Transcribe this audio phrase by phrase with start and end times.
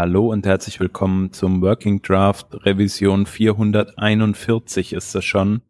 [0.00, 5.62] Hallo und herzlich willkommen zum Working Draft Revision 441 ist das schon.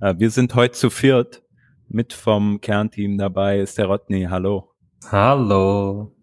[0.00, 1.42] Äh, wir sind heute zu viert.
[1.88, 4.28] Mit vom Kernteam dabei ist der Rodney.
[4.30, 4.70] Hallo.
[5.10, 6.14] Hallo.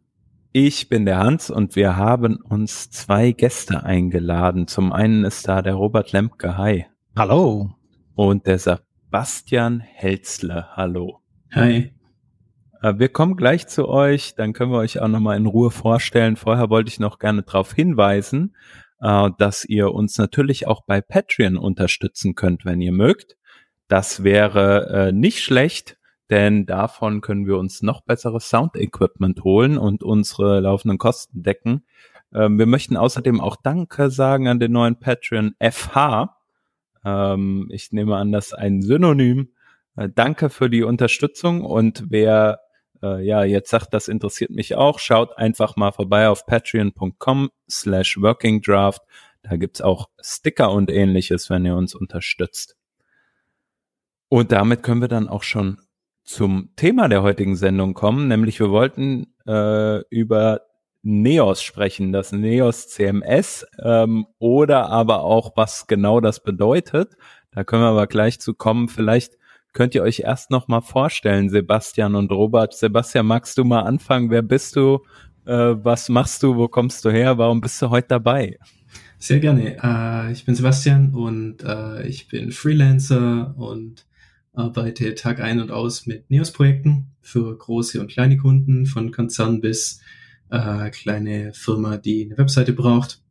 [0.54, 4.68] Ich bin der Hans und wir haben uns zwei Gäste eingeladen.
[4.68, 6.58] Zum einen ist da der Robert Lemke.
[6.58, 6.86] Hi.
[7.18, 7.72] Hallo.
[8.16, 10.68] Und der Sebastian Helzle.
[10.78, 11.20] Hallo.
[11.52, 11.92] Hi.
[12.82, 16.36] Äh, wir kommen gleich zu euch, dann können wir euch auch nochmal in Ruhe vorstellen.
[16.36, 18.56] Vorher wollte ich noch gerne darauf hinweisen,
[19.02, 23.38] äh, dass ihr uns natürlich auch bei Patreon unterstützen könnt, wenn ihr mögt.
[23.88, 25.98] Das wäre äh, nicht schlecht,
[26.30, 31.86] denn davon können wir uns noch besseres Sound-Equipment holen und unsere laufenden Kosten decken.
[32.34, 36.38] Ähm, wir möchten außerdem auch Danke sagen an den neuen Patreon FH.
[37.04, 39.50] Ähm, ich nehme an, das ist ein Synonym.
[40.16, 42.62] Danke für die Unterstützung und wer
[43.02, 48.20] äh, ja, jetzt sagt, das interessiert mich auch, schaut einfach mal vorbei auf patreon.com slash
[48.22, 49.02] workingdraft.
[49.44, 52.76] Da gibt's auch Sticker und ähnliches, wenn ihr uns unterstützt.
[54.30, 55.80] Und damit können wir dann auch schon
[56.24, 60.62] zum Thema der heutigen Sendung kommen, nämlich wir wollten äh, über
[61.04, 67.18] Neos sprechen, das Neos CMS ähm, oder aber auch, was genau das bedeutet.
[67.52, 68.88] Da können wir aber gleich zu kommen.
[68.88, 69.38] Vielleicht
[69.74, 72.74] könnt ihr euch erst noch mal vorstellen, Sebastian und Robert.
[72.74, 74.30] Sebastian, magst du mal anfangen?
[74.30, 75.00] Wer bist du?
[75.46, 76.56] Äh, was machst du?
[76.56, 77.38] Wo kommst du her?
[77.38, 78.58] Warum bist du heute dabei?
[79.18, 79.78] Sehr gerne.
[79.82, 84.06] Äh, ich bin Sebastian und äh, ich bin Freelancer und
[84.54, 90.02] arbeite Tag ein und aus mit Neos-Projekten für große und kleine Kunden, von Konzern bis
[90.50, 93.22] äh, kleine Firma, die eine Webseite braucht.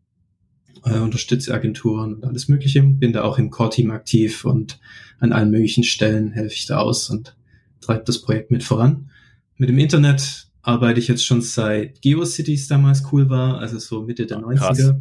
[0.85, 2.83] Äh, unterstütze Agenturen und alles Mögliche.
[2.83, 4.81] Bin da auch im Core-Team aktiv und
[5.19, 7.37] an allen möglichen Stellen helfe ich da aus und
[7.81, 9.11] treibe das Projekt mit voran.
[9.57, 14.27] Mit dem Internet arbeite ich jetzt schon seit GeoCities damals cool war, also so Mitte
[14.27, 14.57] der 90er.
[14.57, 14.95] Krass.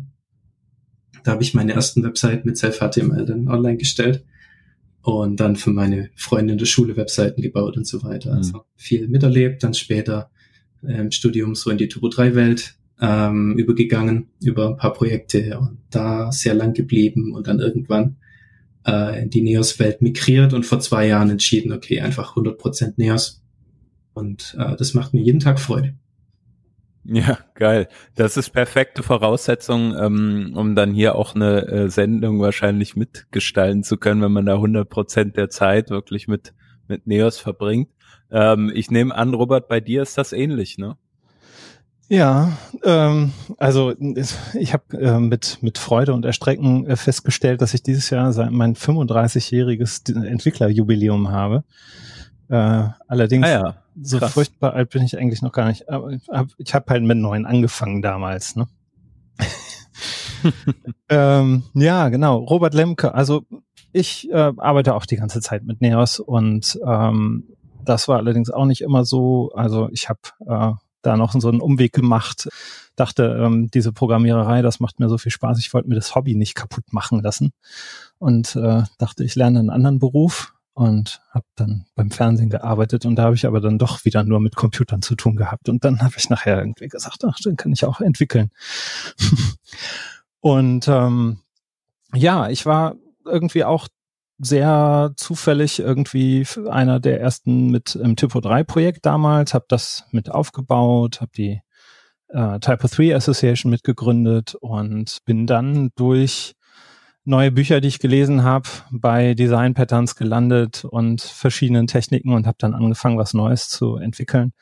[1.23, 4.25] Da habe ich meine ersten Webseiten mit Self-HTML dann online gestellt
[5.01, 8.33] und dann für meine Freunde in der Schule Webseiten gebaut und so weiter.
[8.33, 8.61] Also mhm.
[8.75, 10.29] viel miterlebt, dann später
[10.81, 15.59] im ähm, Studium so in die Turbo 3 Welt ähm, übergegangen über ein paar Projekte
[15.59, 18.17] und da sehr lang geblieben und dann irgendwann
[18.85, 23.41] äh, in die Neos-Welt migriert und vor zwei Jahren entschieden, okay, einfach 100% Neos.
[24.13, 25.95] Und äh, das macht mir jeden Tag Freude.
[27.05, 27.87] Ja, geil.
[28.15, 33.97] Das ist perfekte Voraussetzung, ähm, um dann hier auch eine äh, Sendung wahrscheinlich mitgestalten zu
[33.97, 36.53] können, wenn man da 100 Prozent der Zeit wirklich mit,
[36.87, 37.89] mit Neos verbringt.
[38.29, 40.97] Ähm, ich nehme an, Robert, bei dir ist das ähnlich, ne?
[42.09, 43.93] Ja, ähm, also
[44.55, 48.75] ich habe äh, mit, mit Freude und Erstrecken äh, festgestellt, dass ich dieses Jahr mein
[48.75, 51.63] 35-jähriges Entwicklerjubiläum habe.
[52.49, 55.87] Äh, allerdings, ah ja, so furchtbar alt bin ich eigentlich noch gar nicht.
[55.87, 56.11] Aber
[56.57, 58.55] ich habe halt mit neun angefangen damals.
[58.55, 58.67] Ne?
[61.09, 62.37] ähm, ja, genau.
[62.37, 63.13] Robert Lemke.
[63.13, 63.43] Also
[63.91, 67.43] ich äh, arbeite auch die ganze Zeit mit Neos und ähm,
[67.85, 69.51] das war allerdings auch nicht immer so.
[69.53, 72.49] Also ich habe äh, da noch so einen Umweg gemacht.
[72.95, 75.59] Dachte, ähm, diese Programmiererei, das macht mir so viel Spaß.
[75.59, 77.51] Ich wollte mir das Hobby nicht kaputt machen lassen.
[78.17, 83.17] Und äh, dachte, ich lerne einen anderen Beruf und habe dann beim Fernsehen gearbeitet und
[83.17, 85.67] da habe ich aber dann doch wieder nur mit Computern zu tun gehabt.
[85.67, 88.51] Und dann habe ich nachher irgendwie gesagt, ach, dann kann ich auch entwickeln.
[90.39, 91.39] und ähm,
[92.13, 92.95] ja, ich war
[93.25, 93.89] irgendwie auch
[94.39, 100.31] sehr zufällig irgendwie einer der ersten mit im Typo 3 Projekt damals, habe das mit
[100.31, 101.61] aufgebaut, habe die
[102.29, 106.55] äh, Typo 3 Association mitgegründet und bin dann durch
[107.25, 112.57] neue Bücher, die ich gelesen habe, bei Design Patterns gelandet und verschiedenen Techniken und habe
[112.59, 114.53] dann angefangen, was Neues zu entwickeln.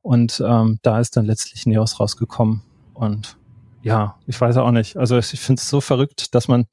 [0.00, 2.62] Und ähm, da ist dann letztlich Neos rausgekommen.
[2.94, 3.36] Und
[3.82, 4.96] ja, ich weiß auch nicht.
[4.96, 6.66] Also ich finde es so verrückt, dass man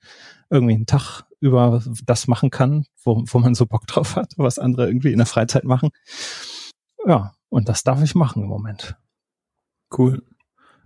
[0.49, 4.57] irgendwie einen Tag über das machen kann, wo, wo man so Bock drauf hat, was
[4.57, 5.89] andere irgendwie in der Freizeit machen.
[7.05, 8.95] Ja, und das darf ich machen im Moment.
[9.95, 10.23] Cool.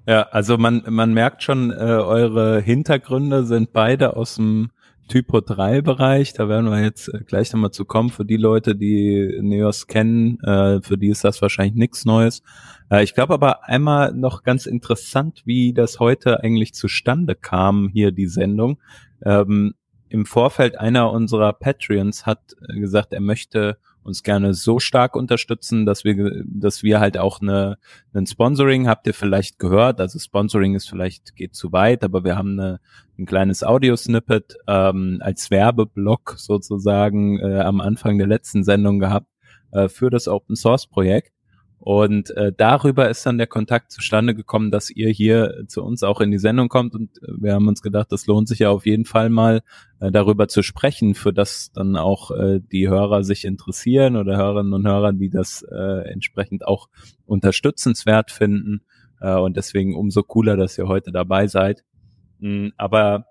[0.06, 4.72] Ja, also man, man merkt schon, äh, eure Hintergründe sind beide aus dem
[5.08, 6.34] Typo 3 Bereich.
[6.34, 8.10] Da werden wir jetzt äh, gleich nochmal zu kommen.
[8.10, 12.44] Für die Leute, die Neos kennen, äh, für die ist das wahrscheinlich nichts Neues.
[12.92, 18.12] Äh, ich glaube aber einmal noch ganz interessant, wie das heute eigentlich zustande kam, hier
[18.12, 18.80] die Sendung.
[19.24, 19.74] Ähm,
[20.10, 25.86] Im Vorfeld einer unserer Patreons hat äh, gesagt, er möchte uns gerne so stark unterstützen,
[25.86, 27.78] dass wir, dass wir halt auch eine,
[28.14, 32.36] ein Sponsoring, habt ihr vielleicht gehört, also Sponsoring ist vielleicht, geht zu weit, aber wir
[32.36, 32.80] haben eine,
[33.18, 39.28] ein kleines Audio-Snippet ähm, als Werbeblock sozusagen äh, am Anfang der letzten Sendung gehabt
[39.72, 41.34] äh, für das Open Source Projekt.
[41.80, 46.20] Und äh, darüber ist dann der Kontakt zustande gekommen, dass ihr hier zu uns auch
[46.20, 46.94] in die Sendung kommt.
[46.94, 49.62] Und äh, wir haben uns gedacht, das lohnt sich ja auf jeden Fall mal
[50.02, 54.74] äh, darüber zu sprechen, für das dann auch äh, die Hörer sich interessieren oder Hörerinnen
[54.74, 56.90] und Hörer, die das äh, entsprechend auch
[57.26, 58.82] unterstützenswert finden.
[59.22, 61.86] Äh, und deswegen umso cooler, dass ihr heute dabei seid.
[62.40, 63.26] Mhm, aber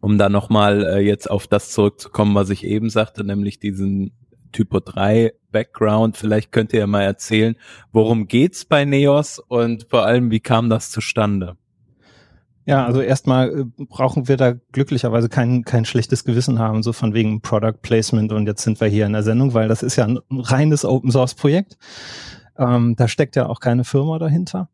[0.00, 4.12] um da nochmal äh, jetzt auf das zurückzukommen, was ich eben sagte, nämlich diesen
[4.52, 6.16] Typo 3 Background.
[6.16, 7.56] Vielleicht könnt ihr ja mal erzählen,
[7.92, 11.56] worum geht's bei Neos und vor allem, wie kam das zustande?
[12.64, 17.12] Ja, also erstmal äh, brauchen wir da glücklicherweise kein, kein schlechtes Gewissen haben, so von
[17.12, 20.06] wegen Product Placement und jetzt sind wir hier in der Sendung, weil das ist ja
[20.06, 21.76] ein reines Open Source Projekt.
[22.56, 24.68] Ähm, da steckt ja auch keine Firma dahinter.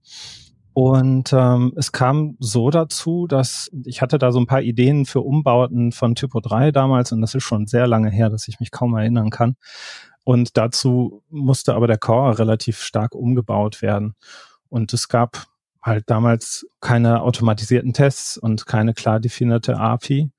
[0.81, 5.23] Und ähm, es kam so dazu, dass ich hatte da so ein paar Ideen für
[5.23, 8.71] Umbauten von Typo 3 damals und das ist schon sehr lange her, dass ich mich
[8.71, 9.57] kaum erinnern kann.
[10.23, 14.15] Und dazu musste aber der Core relativ stark umgebaut werden.
[14.69, 15.49] Und es gab
[15.83, 20.31] halt damals keine automatisierten Tests und keine klar definierte API,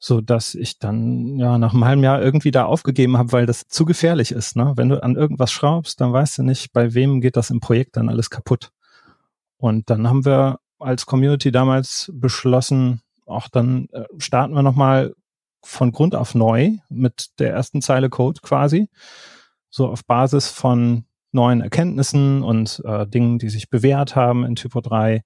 [0.00, 3.68] so dass ich dann ja nach einem halben Jahr irgendwie da aufgegeben habe, weil das
[3.68, 4.56] zu gefährlich ist.
[4.56, 4.72] Ne?
[4.74, 7.96] Wenn du an irgendwas schraubst, dann weißt du nicht, bei wem geht das im Projekt
[7.96, 8.72] dann alles kaputt.
[9.60, 15.14] Und dann haben wir als Community damals beschlossen, auch dann äh, starten wir nochmal
[15.62, 18.88] von Grund auf neu mit der ersten Zeile Code quasi.
[19.68, 24.80] So auf Basis von neuen Erkenntnissen und äh, Dingen, die sich bewährt haben in Typo
[24.80, 25.22] 3.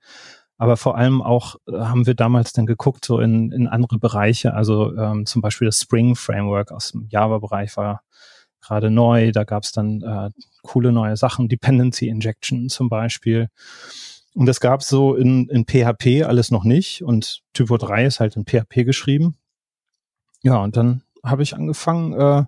[0.59, 4.53] Aber vor allem auch äh, haben wir damals dann geguckt, so in, in andere Bereiche.
[4.55, 8.03] Also ähm, zum Beispiel das Spring Framework aus dem Java-Bereich war
[8.61, 9.31] gerade neu.
[9.31, 10.31] Da gab es dann äh,
[10.63, 13.49] coole neue Sachen, Dependency Injection zum Beispiel.
[14.35, 17.03] Und das gab es so in, in PHP alles noch nicht.
[17.03, 19.37] Und Typo 3 ist halt in PHP geschrieben.
[20.43, 22.45] Ja, und dann habe ich angefangen, äh,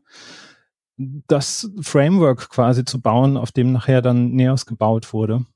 [0.96, 5.46] das Framework quasi zu bauen, auf dem nachher dann Neos gebaut wurde.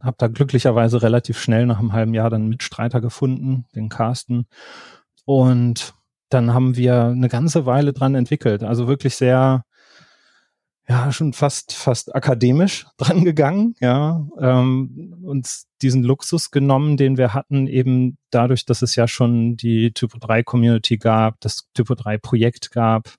[0.00, 4.46] Hab da glücklicherweise relativ schnell nach einem halben Jahr dann Mitstreiter gefunden, den Carsten.
[5.24, 5.94] Und
[6.28, 8.62] dann haben wir eine ganze Weile dran entwickelt.
[8.62, 9.64] Also wirklich sehr,
[10.86, 17.34] ja, schon fast, fast akademisch dran gegangen, ja, ähm, uns diesen Luxus genommen, den wir
[17.34, 22.18] hatten, eben dadurch, dass es ja schon die Typo 3 Community gab, das Typo 3
[22.18, 23.14] Projekt gab,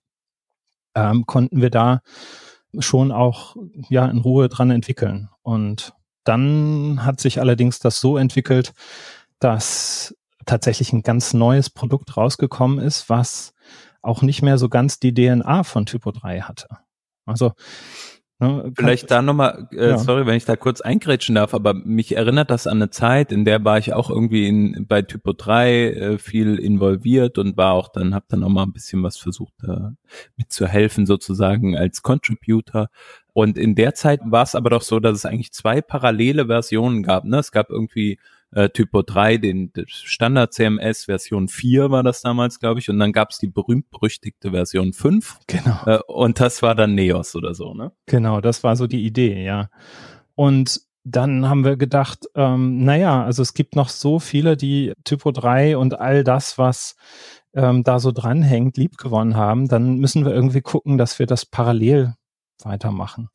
[0.96, 2.02] ähm, konnten wir da
[2.80, 3.56] schon auch,
[3.90, 5.30] ja, in Ruhe dran entwickeln.
[5.42, 8.74] Und dann hat sich allerdings das so entwickelt,
[9.40, 10.16] dass
[10.46, 13.54] tatsächlich ein ganz neues Produkt rausgekommen ist, was
[14.02, 16.68] auch nicht mehr so ganz die DNA von Typo 3 hatte.
[17.26, 17.54] Also
[18.38, 19.98] Ne, Vielleicht da nochmal, äh, ja.
[19.98, 23.46] sorry, wenn ich da kurz eingrätschen darf, aber mich erinnert das an eine Zeit, in
[23.46, 27.88] der war ich auch irgendwie in, bei Typo 3 äh, viel involviert und war auch
[27.88, 29.92] dann, habe dann auch mal ein bisschen was versucht, äh,
[30.36, 32.90] mitzuhelfen sozusagen als Contributor.
[33.32, 37.04] Und in der Zeit war es aber doch so, dass es eigentlich zwei parallele Versionen
[37.04, 37.24] gab.
[37.24, 37.40] Ne?
[37.40, 38.20] Es gab irgendwie
[38.56, 43.12] äh, Typo 3, den, Standard CMS Version 4 war das damals, glaube ich, und dann
[43.12, 45.40] gab es die berühmt-berüchtigte Version 5.
[45.48, 45.80] Genau.
[45.86, 47.92] Äh, und das war dann Neos oder so, ne?
[48.06, 49.70] Genau, das war so die Idee, ja.
[50.36, 55.32] Und dann haben wir gedacht, ähm, naja, also es gibt noch so viele, die Typo
[55.32, 56.96] 3 und all das, was
[57.54, 61.46] ähm, da so dranhängt, lieb gewonnen haben, dann müssen wir irgendwie gucken, dass wir das
[61.46, 62.16] parallel
[62.64, 63.30] weitermachen.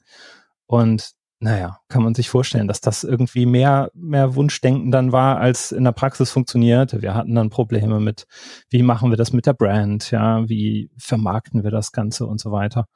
[0.66, 5.72] Und naja, kann man sich vorstellen, dass das irgendwie mehr, mehr Wunschdenken dann war, als
[5.72, 7.00] in der Praxis funktionierte.
[7.00, 8.26] Wir hatten dann Probleme mit,
[8.68, 12.52] wie machen wir das mit der Brand, ja, wie vermarkten wir das Ganze und so
[12.52, 12.86] weiter.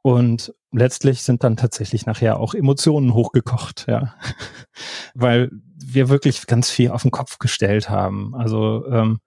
[0.00, 4.14] Und letztlich sind dann tatsächlich nachher auch Emotionen hochgekocht, ja,
[5.14, 8.34] weil wir wirklich ganz viel auf den Kopf gestellt haben.
[8.34, 9.20] Also ähm,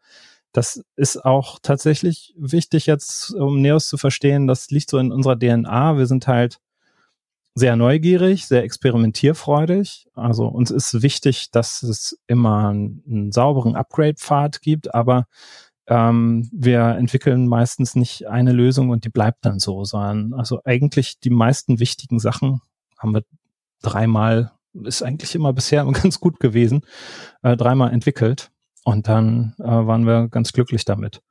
[0.53, 4.47] das ist auch tatsächlich wichtig jetzt, um Neos zu verstehen.
[4.47, 5.97] Das liegt so in unserer DNA.
[5.97, 6.59] Wir sind halt
[7.57, 10.07] sehr neugierig, sehr experimentierfreudig.
[10.13, 15.25] Also uns ist wichtig, dass es immer einen, einen sauberen Upgrade-Pfad gibt, aber
[15.87, 21.19] ähm, wir entwickeln meistens nicht eine Lösung und die bleibt dann so, sondern also eigentlich
[21.19, 22.61] die meisten wichtigen Sachen
[22.99, 23.23] haben wir
[23.81, 24.51] dreimal,
[24.83, 26.81] ist eigentlich immer bisher ganz gut gewesen,
[27.41, 28.51] äh, dreimal entwickelt
[28.83, 31.21] Und dann äh, waren wir ganz glücklich damit.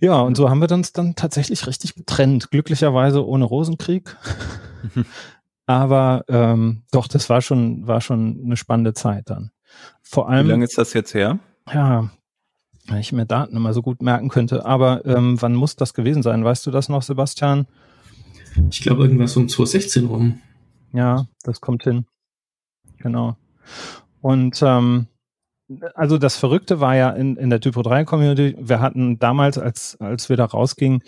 [0.00, 2.50] Ja, und so haben wir uns dann tatsächlich richtig getrennt.
[2.50, 4.16] Glücklicherweise ohne Rosenkrieg.
[5.66, 9.50] Aber ähm, doch, das war schon, war schon eine spannende Zeit dann.
[10.02, 10.46] Vor allem.
[10.46, 11.38] Wie lange ist das jetzt her?
[11.72, 12.10] Ja,
[12.86, 14.66] wenn ich mir Daten immer so gut merken könnte.
[14.66, 16.44] Aber ähm, wann muss das gewesen sein?
[16.44, 17.66] Weißt du das noch, Sebastian?
[18.70, 20.40] Ich glaube irgendwas um 2016 rum.
[20.92, 22.06] Ja, das kommt hin.
[22.98, 23.36] Genau.
[24.20, 25.06] Und ähm,
[25.94, 29.96] also das Verrückte war ja in, in der Typo 3 Community, wir hatten damals, als,
[30.00, 31.02] als wir da rausgingen,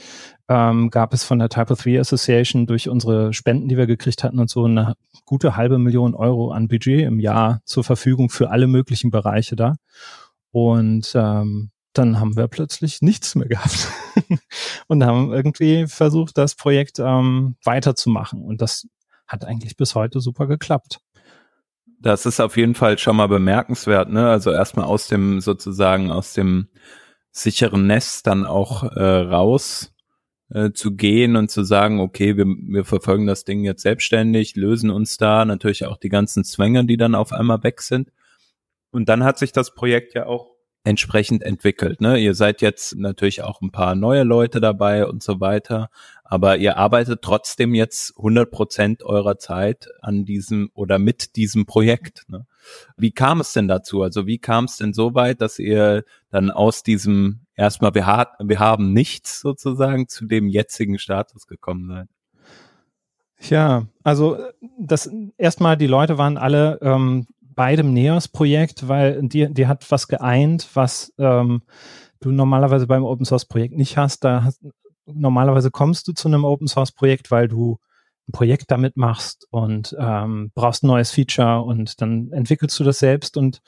[0.49, 4.39] ähm, gab es von der Typo 3 Association durch unsere Spenden, die wir gekriegt hatten
[4.39, 4.95] und so eine
[5.25, 9.75] gute halbe Million Euro an Budget im Jahr zur Verfügung für alle möglichen Bereiche da.
[10.53, 13.89] Und ähm, dann haben wir plötzlich nichts mehr gehabt
[14.87, 18.43] und haben irgendwie versucht, das Projekt ähm, weiterzumachen.
[18.43, 18.87] Und das
[19.27, 21.01] hat eigentlich bis heute super geklappt.
[22.07, 24.29] Das ist auf jeden Fall schon mal bemerkenswert, ne?
[24.31, 26.69] Also erstmal aus dem sozusagen aus dem
[27.33, 29.93] sicheren Nest dann auch äh, raus
[30.51, 34.89] äh, zu gehen und zu sagen, okay, wir, wir verfolgen das Ding jetzt selbstständig, lösen
[34.91, 38.13] uns da natürlich auch die ganzen Zwänge, die dann auf einmal weg sind.
[38.93, 40.55] Und dann hat sich das Projekt ja auch
[40.87, 42.01] entsprechend entwickelt.
[42.01, 42.17] Ne?
[42.19, 45.91] Ihr seid jetzt natürlich auch ein paar neue Leute dabei und so weiter,
[46.23, 52.23] aber ihr arbeitet trotzdem jetzt 100 Prozent eurer Zeit an diesem oder mit diesem Projekt.
[52.29, 52.47] Ne?
[52.97, 54.03] Wie kam es denn dazu?
[54.03, 58.37] Also wie kam es denn so weit, dass ihr dann aus diesem erstmal wir, ha
[58.39, 62.09] wir haben nichts sozusagen zu dem jetzigen Status gekommen seid?
[63.51, 64.39] Ja, also
[64.79, 67.27] das erstmal die Leute waren alle ähm,
[67.57, 71.63] bei dem NEOS-Projekt, weil die, die hat was geeint, was ähm,
[72.21, 74.23] du normalerweise beim Open Source Projekt nicht hast.
[74.23, 74.61] Da hast,
[75.07, 77.79] normalerweise kommst du zu einem Open Source Projekt, weil du
[78.29, 82.99] ein Projekt damit machst und ähm, brauchst ein neues Feature und dann entwickelst du das
[82.99, 83.63] selbst und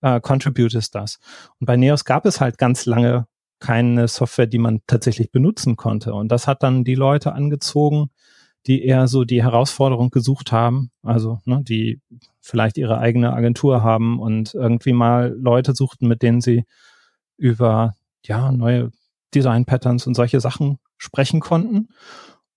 [0.00, 1.18] äh, contributest das.
[1.60, 3.26] Und bei Neos gab es halt ganz lange
[3.58, 6.14] keine Software, die man tatsächlich benutzen konnte.
[6.14, 8.10] Und das hat dann die Leute angezogen,
[8.66, 12.00] die eher so die Herausforderung gesucht haben, also ne, die
[12.46, 16.64] vielleicht ihre eigene Agentur haben und irgendwie mal Leute suchten, mit denen sie
[17.36, 18.92] über ja neue
[19.34, 21.88] Design Patterns und solche Sachen sprechen konnten.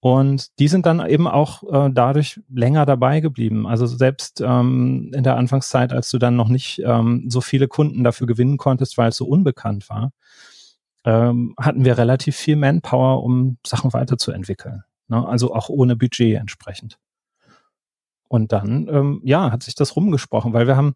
[0.02, 3.68] Und die sind dann eben auch äh, dadurch länger dabei geblieben.
[3.68, 8.06] Also selbst ähm, in der Anfangszeit, als du dann noch nicht ähm, so viele Kunden
[8.06, 10.12] dafür gewinnen konntest, weil es so unbekannt war,
[11.04, 14.84] ähm, hatten wir relativ viel Manpower, um Sachen weiterzuentwickeln.
[15.10, 15.28] Ne?
[15.28, 16.98] Also auch ohne Budget entsprechend.
[18.30, 20.94] Und dann, ähm, ja, hat sich das rumgesprochen, weil wir haben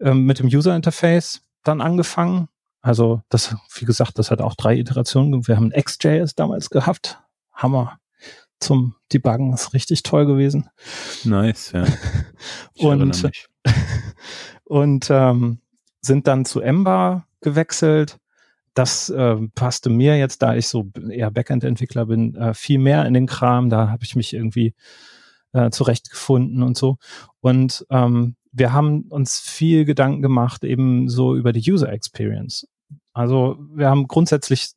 [0.00, 2.48] ähm, mit dem User Interface dann angefangen.
[2.80, 5.48] Also das, wie gesagt, das hat auch drei Iterationen.
[5.48, 7.20] Wir haben XJS damals gehabt.
[7.52, 7.98] Hammer
[8.60, 10.68] zum Debuggen ist richtig toll gewesen.
[11.24, 11.84] Nice, ja.
[12.78, 13.34] Und
[14.64, 15.60] und ähm,
[16.00, 18.18] sind dann zu Ember gewechselt
[18.74, 23.14] das äh, passte mir jetzt, da ich so eher Backend-Entwickler bin, äh, viel mehr in
[23.14, 23.70] den Kram.
[23.70, 24.74] Da habe ich mich irgendwie
[25.54, 26.98] äh, zurechtgefunden und so.
[27.40, 32.68] Und ähm, wir haben uns viel Gedanken gemacht, eben so über die User Experience.
[33.12, 34.74] Also wir haben grundsätzlich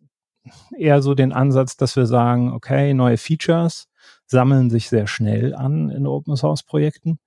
[0.77, 3.88] eher so den Ansatz, dass wir sagen, okay, neue Features
[4.25, 7.19] sammeln sich sehr schnell an in Open Source Projekten.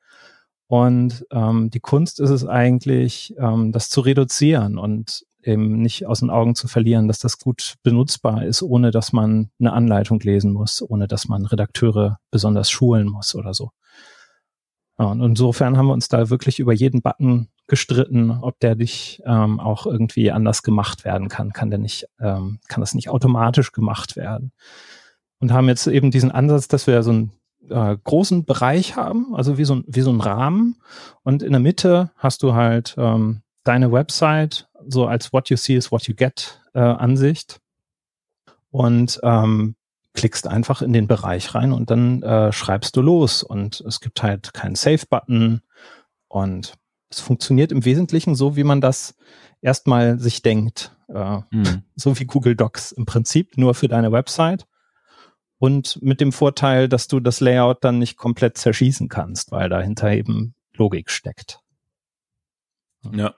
[0.67, 6.21] Und ähm, die Kunst ist es eigentlich, ähm, das zu reduzieren und eben nicht aus
[6.21, 10.53] den Augen zu verlieren, dass das gut benutzbar ist, ohne dass man eine Anleitung lesen
[10.53, 13.71] muss, ohne dass man Redakteure besonders schulen muss oder so.
[14.97, 19.59] Und insofern haben wir uns da wirklich über jeden Button gestritten, ob der nicht ähm,
[19.59, 21.55] auch irgendwie anders gemacht werden kann.
[21.55, 24.53] Kann der nicht, ähm, kann das nicht automatisch gemacht werden?
[25.39, 27.33] Und haben jetzt eben diesen Ansatz, dass wir so einen
[27.71, 30.77] äh, großen Bereich haben, also wie so, ein, wie so ein Rahmen.
[31.23, 35.75] Und in der Mitte hast du halt ähm, deine Website so als What you see
[35.75, 37.61] is what you get äh, Ansicht
[38.71, 39.77] und ähm,
[40.15, 44.23] klickst einfach in den Bereich rein und dann äh, schreibst du los und es gibt
[44.23, 45.63] halt keinen Save-Button
[46.29, 46.75] und
[47.11, 49.17] es funktioniert im Wesentlichen so, wie man das
[49.61, 50.97] erstmal sich denkt.
[51.09, 51.83] Äh, mhm.
[51.97, 54.67] So wie Google Docs im Prinzip nur für deine Website.
[55.59, 60.11] Und mit dem Vorteil, dass du das Layout dann nicht komplett zerschießen kannst, weil dahinter
[60.11, 61.61] eben Logik steckt.
[63.13, 63.35] Ja.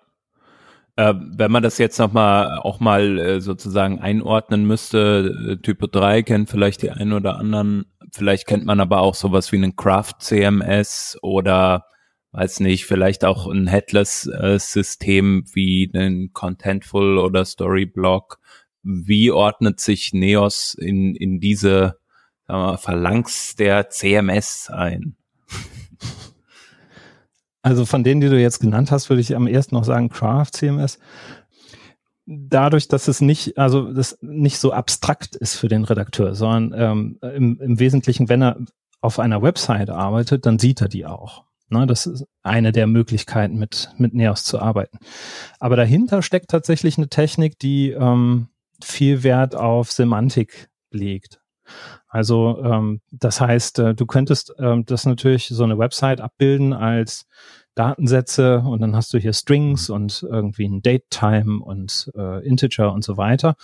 [0.96, 6.22] Äh, wenn man das jetzt nochmal auch mal äh, sozusagen einordnen müsste, äh, Typo 3
[6.22, 10.16] kennt vielleicht die einen oder anderen, vielleicht kennt man aber auch sowas wie einen Craft
[10.20, 11.86] CMS oder
[12.32, 18.38] weiß nicht, vielleicht auch ein Headless-System äh, wie einen Contentful oder Storyblock.
[18.82, 21.98] Wie ordnet sich Neos in, in diese
[22.46, 25.16] sagen wir, Phalanx der CMS ein?
[27.62, 30.50] Also von denen, die du jetzt genannt hast, würde ich am ersten noch sagen Craft
[30.52, 30.98] CMS.
[32.26, 37.18] Dadurch, dass es nicht, also das nicht so abstrakt ist für den Redakteur, sondern ähm,
[37.34, 38.58] im, im Wesentlichen, wenn er
[39.00, 41.44] auf einer Website arbeitet, dann sieht er die auch.
[41.68, 44.98] Ne, das ist eine der Möglichkeiten, mit, mit Neos zu arbeiten.
[45.58, 48.48] Aber dahinter steckt tatsächlich eine Technik, die ähm,
[48.82, 51.41] viel Wert auf Semantik legt.
[52.08, 57.26] Also ähm, das heißt, äh, du könntest ähm, das natürlich so eine Website abbilden als
[57.74, 63.02] Datensätze und dann hast du hier Strings und irgendwie ein Date-Time und äh, Integer und
[63.02, 63.56] so weiter.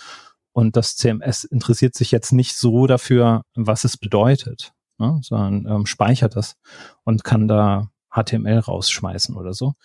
[0.51, 5.85] Und das CMS interessiert sich jetzt nicht so dafür, was es bedeutet, ne, sondern ähm,
[5.85, 6.57] speichert das
[7.03, 9.75] und kann da HTML rausschmeißen oder so.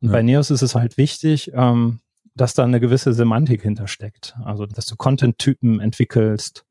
[0.00, 0.12] Und ja.
[0.12, 2.00] bei Neos ist es halt wichtig, ähm,
[2.34, 4.36] dass da eine gewisse Semantik hintersteckt.
[4.44, 6.64] Also, dass du Content-Typen entwickelst,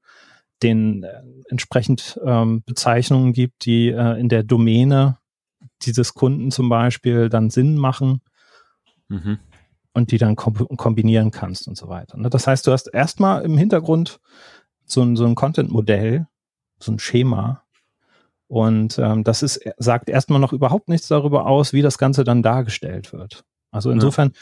[0.63, 5.17] den äh, entsprechend ähm, Bezeichnungen gibt, die äh, in der Domäne
[5.83, 8.21] dieses Kunden zum Beispiel dann Sinn machen
[9.09, 9.39] mhm.
[9.93, 12.17] und die dann kom kombinieren kannst und so weiter.
[12.17, 12.29] Ne?
[12.29, 14.19] Das heißt, du hast erstmal im Hintergrund
[14.85, 16.27] so ein, so ein Content-Modell,
[16.79, 17.63] so ein Schema,
[18.53, 22.43] und ähm, das ist, sagt erstmal noch überhaupt nichts darüber aus, wie das Ganze dann
[22.43, 23.45] dargestellt wird.
[23.71, 24.33] Also insofern,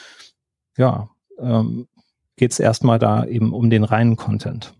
[0.78, 1.10] ja,
[1.40, 1.88] ja ähm,
[2.36, 4.74] geht es erstmal da eben um den reinen Content.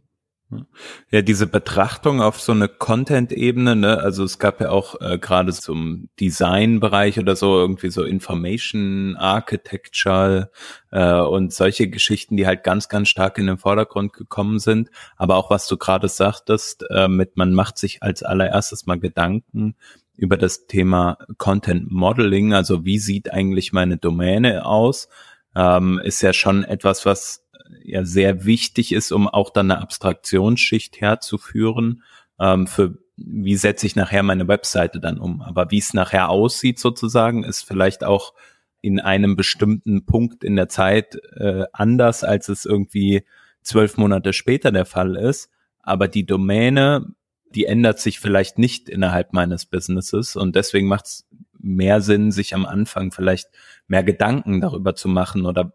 [1.12, 5.54] Ja, diese Betrachtung auf so eine Content-Ebene, ne, also es gab ja auch äh, gerade
[5.54, 10.52] zum Design-Bereich oder so irgendwie so Information Architecture
[10.92, 14.90] äh, und solche Geschichten, die halt ganz, ganz stark in den Vordergrund gekommen sind.
[15.16, 19.76] Aber auch was du gerade sagtest, äh, mit man macht sich als allererstes mal Gedanken
[20.18, 25.08] über das Thema Content Modeling, also wie sieht eigentlich meine Domäne aus,
[25.56, 27.41] ähm, ist ja schon etwas, was
[27.84, 32.04] ja sehr wichtig ist, um auch dann eine Abstraktionsschicht herzuführen,
[32.40, 35.42] ähm, für wie setze ich nachher meine Webseite dann um.
[35.42, 38.34] Aber wie es nachher aussieht sozusagen, ist vielleicht auch
[38.82, 43.24] in einem bestimmten Punkt in der Zeit äh, anders, als es irgendwie
[43.62, 45.52] zwölf Monate später der Fall ist.
[45.84, 47.14] Aber die Domäne,
[47.54, 51.28] die ändert sich vielleicht nicht innerhalb meines Businesses und deswegen macht es
[51.60, 53.50] mehr Sinn, sich am Anfang vielleicht
[53.88, 55.74] mehr Gedanken darüber zu machen oder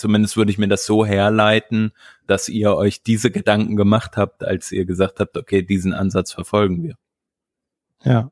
[0.00, 1.92] zumindest würde ich mir das so herleiten,
[2.26, 6.82] dass ihr euch diese Gedanken gemacht habt, als ihr gesagt habt, okay, diesen Ansatz verfolgen
[6.82, 6.94] wir.
[8.04, 8.30] Ja,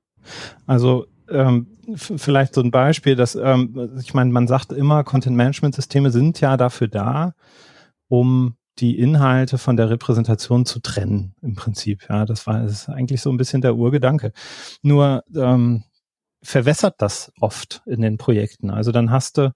[0.66, 6.40] also ähm, vielleicht so ein Beispiel, dass ähm, ich meine, man sagt immer, Content-Management-Systeme sind
[6.40, 7.34] ja dafür da,
[8.08, 12.06] um die Inhalte von der Repräsentation zu trennen, im Prinzip.
[12.08, 14.32] Ja, das war das ist eigentlich so ein bisschen der Urgedanke.
[14.82, 15.84] Nur ähm,
[16.42, 18.70] verwässert das oft in den Projekten.
[18.70, 19.52] Also dann hast du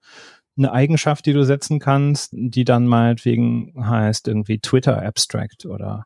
[0.57, 6.05] eine Eigenschaft, die du setzen kannst, die dann meinetwegen heißt irgendwie Twitter Abstract oder,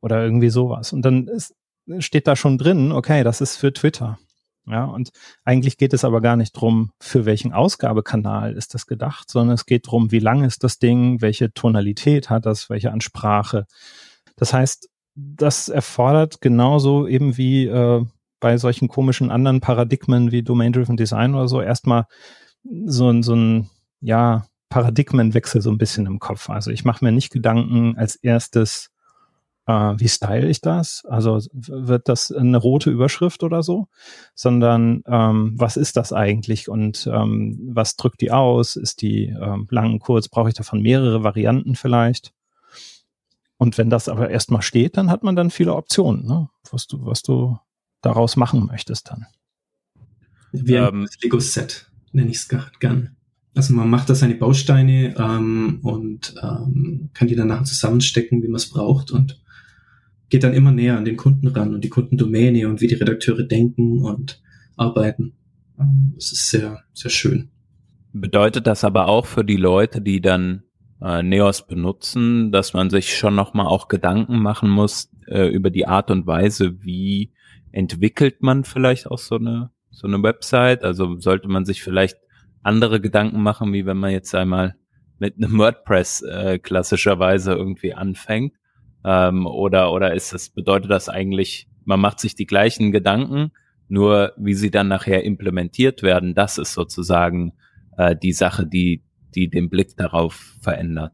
[0.00, 0.92] oder irgendwie sowas.
[0.92, 1.54] Und dann ist,
[1.98, 4.18] steht da schon drin, okay, das ist für Twitter.
[4.66, 5.10] Ja, und
[5.44, 9.66] eigentlich geht es aber gar nicht drum, für welchen Ausgabekanal ist das gedacht, sondern es
[9.66, 13.66] geht drum, wie lang ist das Ding, welche Tonalität hat das, welche Ansprache.
[14.36, 18.04] Das heißt, das erfordert genauso eben wie äh,
[18.38, 22.06] bei solchen komischen anderen Paradigmen wie Domain-Driven Design oder so erstmal
[22.64, 23.70] so, ein so ein,
[24.00, 26.48] ja, Paradigmenwechsel so ein bisschen im Kopf.
[26.48, 28.90] Also ich mache mir nicht Gedanken als erstes,
[29.66, 31.04] äh, wie style ich das?
[31.08, 33.88] Also wird das eine rote Überschrift oder so?
[34.34, 38.76] Sondern ähm, was ist das eigentlich und ähm, was drückt die aus?
[38.76, 40.28] Ist die ähm, lang, kurz?
[40.28, 42.32] Brauche ich davon mehrere Varianten vielleicht?
[43.58, 46.48] Und wenn das aber erstmal steht, dann hat man dann viele Optionen, ne?
[46.70, 47.58] was du, was du
[48.00, 49.26] daraus machen möchtest dann.
[50.52, 53.16] Wie ein ähm, Lego-Set nenne ich es gern.
[53.54, 58.48] Also man macht da seine Bausteine ähm, und ähm, kann die dann nachher zusammenstecken, wie
[58.48, 59.40] man es braucht und
[60.28, 63.42] geht dann immer näher an den Kunden ran und die Kundendomäne und wie die Redakteure
[63.42, 64.40] denken und
[64.76, 65.34] arbeiten.
[65.78, 67.50] Ähm, das ist sehr, sehr schön.
[68.12, 70.62] Bedeutet das aber auch für die Leute, die dann
[71.02, 75.86] äh, Neos benutzen, dass man sich schon nochmal auch Gedanken machen muss äh, über die
[75.86, 77.32] Art und Weise, wie
[77.72, 80.84] entwickelt man vielleicht auch so eine so eine Website.
[80.84, 82.16] Also sollte man sich vielleicht
[82.62, 84.74] andere Gedanken machen, wie wenn man jetzt einmal
[85.18, 88.54] mit einem WordPress äh, klassischerweise irgendwie anfängt.
[89.04, 93.52] Ähm, oder oder ist das bedeutet das eigentlich, man macht sich die gleichen Gedanken,
[93.88, 97.52] nur wie sie dann nachher implementiert werden, das ist sozusagen
[97.96, 99.02] äh, die Sache, die
[99.34, 101.12] die den Blick darauf verändert.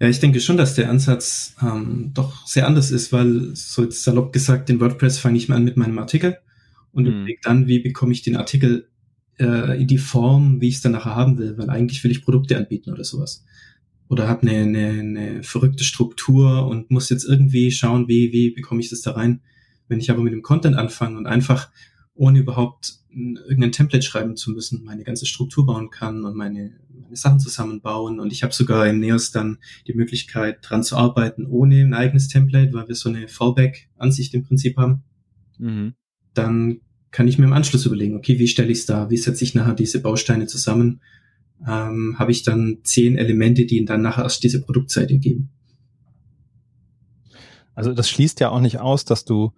[0.00, 4.02] Ja, ich denke schon, dass der Ansatz ähm, doch sehr anders ist, weil so jetzt
[4.02, 6.38] salopp gesagt, in WordPress fange ich mal an mit meinem Artikel
[6.92, 7.10] und mhm.
[7.10, 8.88] überlege dann, wie bekomme ich den Artikel
[9.38, 12.22] äh, in die Form, wie ich es dann nachher haben will, weil eigentlich will ich
[12.24, 13.44] Produkte anbieten oder sowas.
[14.08, 18.80] Oder habe eine, eine, eine verrückte Struktur und muss jetzt irgendwie schauen, wie, wie bekomme
[18.80, 19.40] ich das da rein.
[19.88, 21.70] Wenn ich aber mit dem Content anfange und einfach
[22.14, 27.16] ohne überhaupt irgendein Template schreiben zu müssen, meine ganze Struktur bauen kann und meine, meine
[27.16, 28.20] Sachen zusammenbauen.
[28.20, 32.28] Und ich habe sogar im Neos dann die Möglichkeit, dran zu arbeiten, ohne ein eigenes
[32.28, 35.02] Template, weil wir so eine Fallback-Ansicht im Prinzip haben.
[35.58, 35.94] Mhm.
[36.34, 39.10] Dann kann ich mir im Anschluss überlegen, okay, wie stelle ich es da?
[39.10, 41.00] Wie setze ich nachher diese Bausteine zusammen?
[41.66, 45.50] Ähm, habe ich dann zehn Elemente, die dann nachher erst diese Produktseite geben.
[47.74, 49.52] Also das schließt ja auch nicht aus, dass du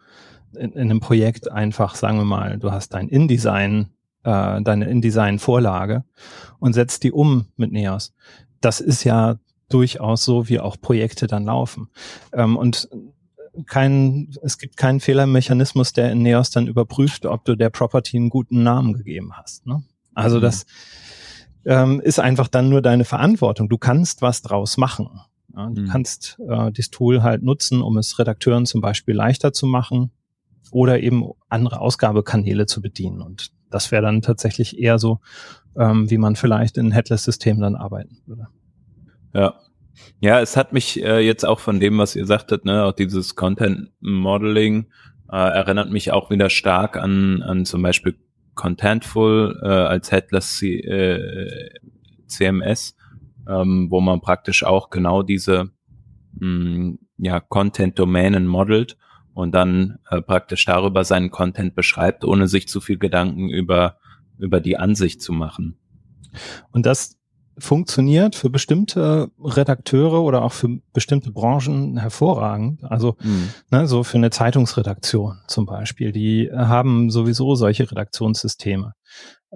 [0.54, 3.90] in, in einem Projekt einfach, sagen wir mal, du hast dein InDesign,
[4.24, 6.04] äh, deine InDesign-Vorlage
[6.58, 8.14] und setzt die um mit Neos.
[8.60, 11.88] Das ist ja durchaus so, wie auch Projekte dann laufen.
[12.32, 12.88] Ähm, und
[13.66, 18.30] kein, es gibt keinen Fehlermechanismus, der in Neos dann überprüft, ob du der Property einen
[18.30, 19.66] guten Namen gegeben hast.
[19.66, 19.82] Ne?
[20.14, 20.42] Also mhm.
[20.42, 20.66] das
[21.64, 23.68] ähm, ist einfach dann nur deine Verantwortung.
[23.68, 25.08] Du kannst was draus machen.
[25.54, 25.88] Ja, du mhm.
[25.88, 30.10] kannst äh, das Tool halt nutzen, um es Redakteuren zum Beispiel leichter zu machen
[30.70, 33.20] oder eben andere Ausgabekanäle zu bedienen.
[33.20, 35.20] Und das wäre dann tatsächlich eher so,
[35.76, 38.48] ähm, wie man vielleicht in Headless-Systemen dann arbeiten würde.
[39.34, 39.54] Ja.
[40.20, 43.34] Ja, es hat mich äh, jetzt auch von dem, was ihr sagtet, ne, auch dieses
[43.34, 44.86] Content Modeling
[45.30, 48.16] äh, erinnert mich auch wieder stark an, an zum Beispiel
[48.54, 51.70] Contentful äh, als Headless C, äh,
[52.26, 52.96] CMS,
[53.48, 55.70] ähm, wo man praktisch auch genau diese
[56.38, 58.96] mh, mm, ja, Content-Domänen modelt
[59.34, 63.98] und dann äh, praktisch darüber seinen Content beschreibt, ohne sich zu viel Gedanken über,
[64.38, 65.78] über die Ansicht zu machen.
[66.70, 67.18] Und das
[67.58, 72.84] funktioniert für bestimmte Redakteure oder auch für bestimmte Branchen hervorragend.
[72.84, 73.48] Also mhm.
[73.70, 78.94] ne, so für eine Zeitungsredaktion zum Beispiel, die haben sowieso solche Redaktionssysteme.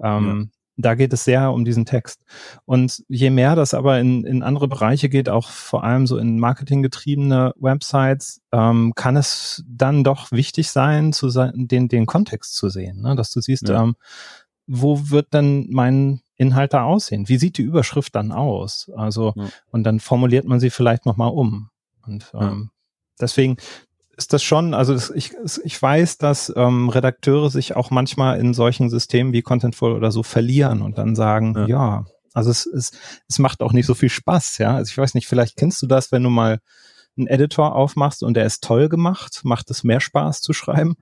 [0.01, 2.21] Ähm, da geht es sehr um diesen Text.
[2.65, 6.39] Und je mehr das aber in, in andere Bereiche geht, auch vor allem so in
[6.39, 12.69] marketinggetriebene Websites, ähm, kann es dann doch wichtig sein, zu sein, den, den Kontext zu
[12.69, 13.01] sehen.
[13.01, 13.15] Ne?
[13.15, 13.83] Dass du siehst, ja.
[13.83, 13.95] ähm,
[14.67, 17.27] wo wird denn mein Inhalt da aussehen?
[17.27, 18.91] Wie sieht die Überschrift dann aus?
[18.95, 19.47] Also, ja.
[19.71, 21.69] und dann formuliert man sie vielleicht nochmal um.
[22.05, 22.69] Und ähm,
[23.19, 23.57] deswegen
[24.15, 25.31] ist das schon, also das, ich,
[25.63, 30.23] ich weiß, dass ähm, Redakteure sich auch manchmal in solchen Systemen wie Contentful oder so
[30.23, 32.91] verlieren und dann sagen, ja, ja also es, es,
[33.27, 34.75] es macht auch nicht so viel Spaß, ja.
[34.75, 36.59] Also ich weiß nicht, vielleicht kennst du das, wenn du mal
[37.17, 40.95] einen Editor aufmachst und der ist toll gemacht, macht es mehr Spaß zu schreiben,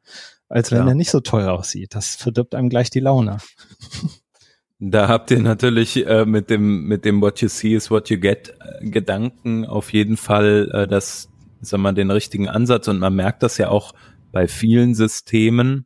[0.47, 0.87] als wenn ja.
[0.87, 1.93] er nicht so toll aussieht.
[1.93, 3.37] Das verdirbt einem gleich die Laune.
[4.87, 8.19] Da habt ihr natürlich äh, mit dem mit dem What you see is what you
[8.19, 11.29] get äh, Gedanken auf jeden Fall äh, das
[11.61, 12.87] sag mal, den richtigen Ansatz.
[12.87, 13.93] Und man merkt das ja auch
[14.31, 15.85] bei vielen Systemen.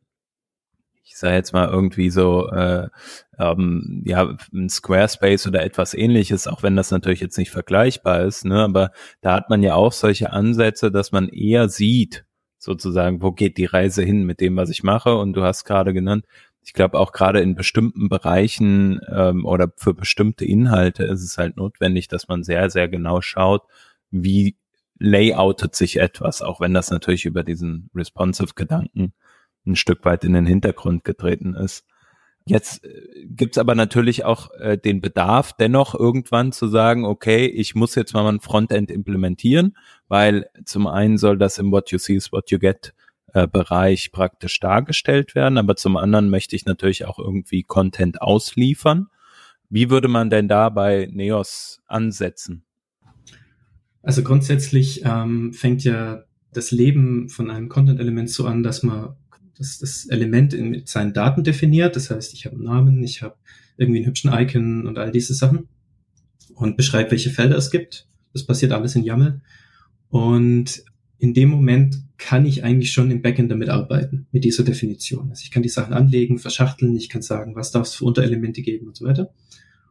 [1.04, 2.88] Ich sage jetzt mal irgendwie so, äh,
[3.38, 8.46] ähm, ja, ein Squarespace oder etwas ähnliches, auch wenn das natürlich jetzt nicht vergleichbar ist,
[8.46, 12.26] ne, aber da hat man ja auch solche Ansätze, dass man eher sieht,
[12.58, 15.16] sozusagen, wo geht die Reise hin mit dem, was ich mache.
[15.16, 16.26] Und du hast gerade genannt,
[16.64, 21.58] ich glaube auch gerade in bestimmten Bereichen ähm, oder für bestimmte Inhalte ist es halt
[21.58, 23.64] notwendig, dass man sehr, sehr genau schaut,
[24.12, 24.56] wie
[25.00, 29.14] layoutet sich etwas, auch wenn das natürlich über diesen responsive Gedanken
[29.66, 31.86] ein Stück weit in den Hintergrund getreten ist.
[32.46, 37.76] Jetzt äh, gibt's aber natürlich auch äh, den Bedarf, dennoch irgendwann zu sagen, okay, ich
[37.76, 42.16] muss jetzt mal ein Frontend implementieren, weil zum einen soll das im What You See
[42.16, 42.94] is What You Get
[43.34, 49.08] äh, Bereich praktisch dargestellt werden, aber zum anderen möchte ich natürlich auch irgendwie Content ausliefern.
[49.70, 52.64] Wie würde man denn da bei Neos ansetzen?
[54.02, 59.16] Also grundsätzlich ähm, fängt ja das Leben von einem Content-Element so an, dass man
[59.58, 61.96] das, das Element in, mit seinen Daten definiert.
[61.96, 63.36] Das heißt, ich habe einen Namen, ich habe
[63.78, 65.68] irgendwie einen hübschen Icon und all diese Sachen
[66.56, 68.08] und beschreibe, welche Felder es gibt.
[68.34, 69.42] Das passiert alles in YAML.
[70.10, 70.84] Und
[71.20, 75.30] in dem Moment kann ich eigentlich schon im Backend damit arbeiten, mit dieser Definition.
[75.30, 78.62] Also ich kann die Sachen anlegen, verschachteln, ich kann sagen, was darf es für Unterelemente
[78.62, 79.34] geben und so weiter.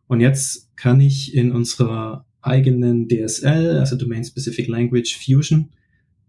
[0.06, 5.70] Und jetzt kann ich in unserer eigenen DSL, also Domain Specific Language Fusion,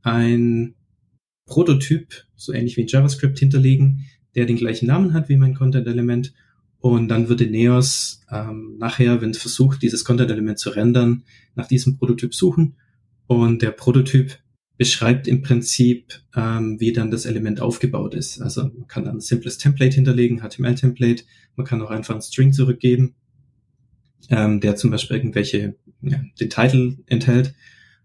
[0.02, 0.74] ein
[1.46, 6.34] Prototyp, so ähnlich wie in JavaScript, hinterlegen, der den gleichen Namen hat wie mein Content-Element.
[6.80, 11.24] Und dann würde Neos ähm, nachher, wenn es versucht, dieses Content-Element zu rendern,
[11.56, 12.76] nach diesem Prototyp suchen.
[13.28, 14.40] Und der Prototyp
[14.80, 18.42] beschreibt im Prinzip, ähm, wie dann das Element aufgebaut ist.
[18.42, 21.24] Also man kann dann ein simples Template hinterlegen, HTML-Template.
[21.56, 23.14] Man kann auch einfach ein String zurückgeben
[24.30, 27.54] ähm, der zum Beispiel irgendwelche, ja, den Titel enthält.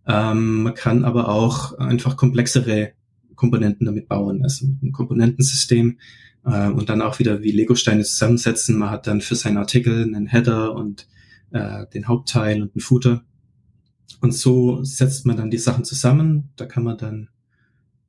[0.06, 2.92] Ähm, man kann aber auch einfach komplexere
[3.34, 5.98] Komponenten damit bauen, also ein Komponentensystem
[6.44, 8.78] äh, und dann auch wieder wie Lego-Steine zusammensetzen.
[8.78, 11.08] Man hat dann für seinen Artikel einen Header und
[11.50, 13.24] äh, den Hauptteil und einen Footer.
[14.21, 16.51] Und so setzt man dann die Sachen zusammen.
[16.57, 17.29] Da kann man dann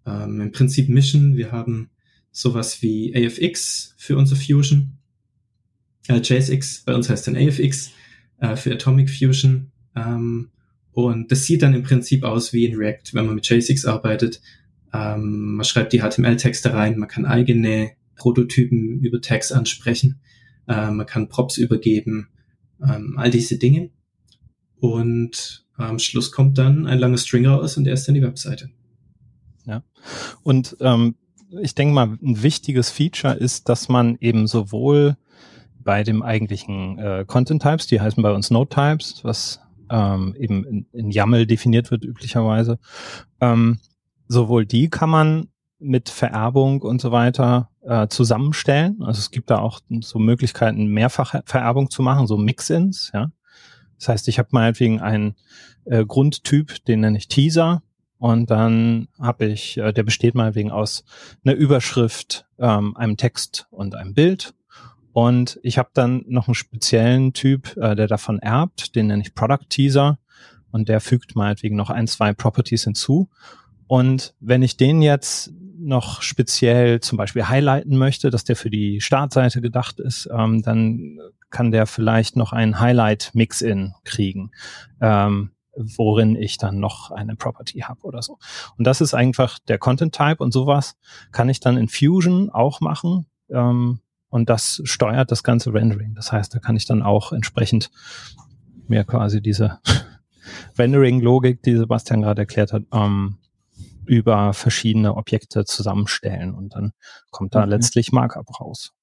[0.05, 1.35] ähm, im Prinzip mischen.
[1.35, 1.89] Wir haben
[2.31, 4.97] sowas wie AFX für unser Fusion,
[6.07, 7.91] äh, JSX, bei uns heißt dann AFX
[8.39, 9.71] äh, für Atomic Fusion.
[9.95, 10.49] Ähm,
[10.91, 14.41] und das sieht dann im Prinzip aus wie in React, wenn man mit JSX arbeitet.
[14.93, 20.21] Ähm, man schreibt die HTML-Texte rein, man kann eigene Prototypen über Tags ansprechen,
[20.67, 22.29] äh, man kann Props übergeben,
[22.81, 23.89] ähm, all diese Dinge.
[24.79, 28.69] Und am Schluss kommt dann ein langer String raus und der ist dann die Webseite.
[29.65, 29.83] Ja.
[30.43, 31.15] Und ähm,
[31.61, 35.17] ich denke mal, ein wichtiges Feature ist, dass man eben sowohl
[35.79, 39.59] bei dem eigentlichen äh, Content Types, die heißen bei uns Node Types, was
[39.89, 42.79] ähm, eben in, in YAML definiert wird üblicherweise,
[43.39, 43.79] ähm,
[44.27, 49.03] sowohl die kann man mit Vererbung und so weiter äh, zusammenstellen.
[49.03, 53.31] Also es gibt da auch so Möglichkeiten, mehrfach Vererbung zu machen, so Mix-ins, ja.
[53.97, 55.35] Das heißt, ich habe meinetwegen einen
[55.85, 57.81] äh, Grundtyp, den nenne ich Teaser,
[58.17, 61.03] und dann habe ich, äh, der besteht meinetwegen aus
[61.43, 64.53] einer Überschrift, ähm, einem Text und einem Bild.
[65.11, 69.35] Und ich habe dann noch einen speziellen Typ, äh, der davon erbt, den nenne ich
[69.35, 70.17] Product Teaser.
[70.71, 73.29] Und der fügt meinetwegen noch ein, zwei Properties hinzu.
[73.87, 79.01] Und wenn ich den jetzt noch speziell zum Beispiel highlighten möchte, dass der für die
[79.01, 81.19] Startseite gedacht ist, ähm, dann
[81.55, 84.51] kann der vielleicht noch ein Highlight-Mix-In kriegen.
[84.99, 88.39] Ähm, worin ich dann noch eine Property habe oder so.
[88.77, 90.97] Und das ist einfach der Content Type und sowas
[91.31, 93.27] kann ich dann in Fusion auch machen.
[93.49, 96.13] Ähm, und das steuert das ganze Rendering.
[96.13, 97.89] Das heißt, da kann ich dann auch entsprechend
[98.87, 99.79] mir quasi diese
[100.77, 103.37] Rendering-Logik, die Sebastian gerade erklärt hat, ähm,
[104.05, 106.91] über verschiedene Objekte zusammenstellen und dann
[107.31, 107.71] kommt da mhm.
[107.71, 108.94] letztlich Markup raus.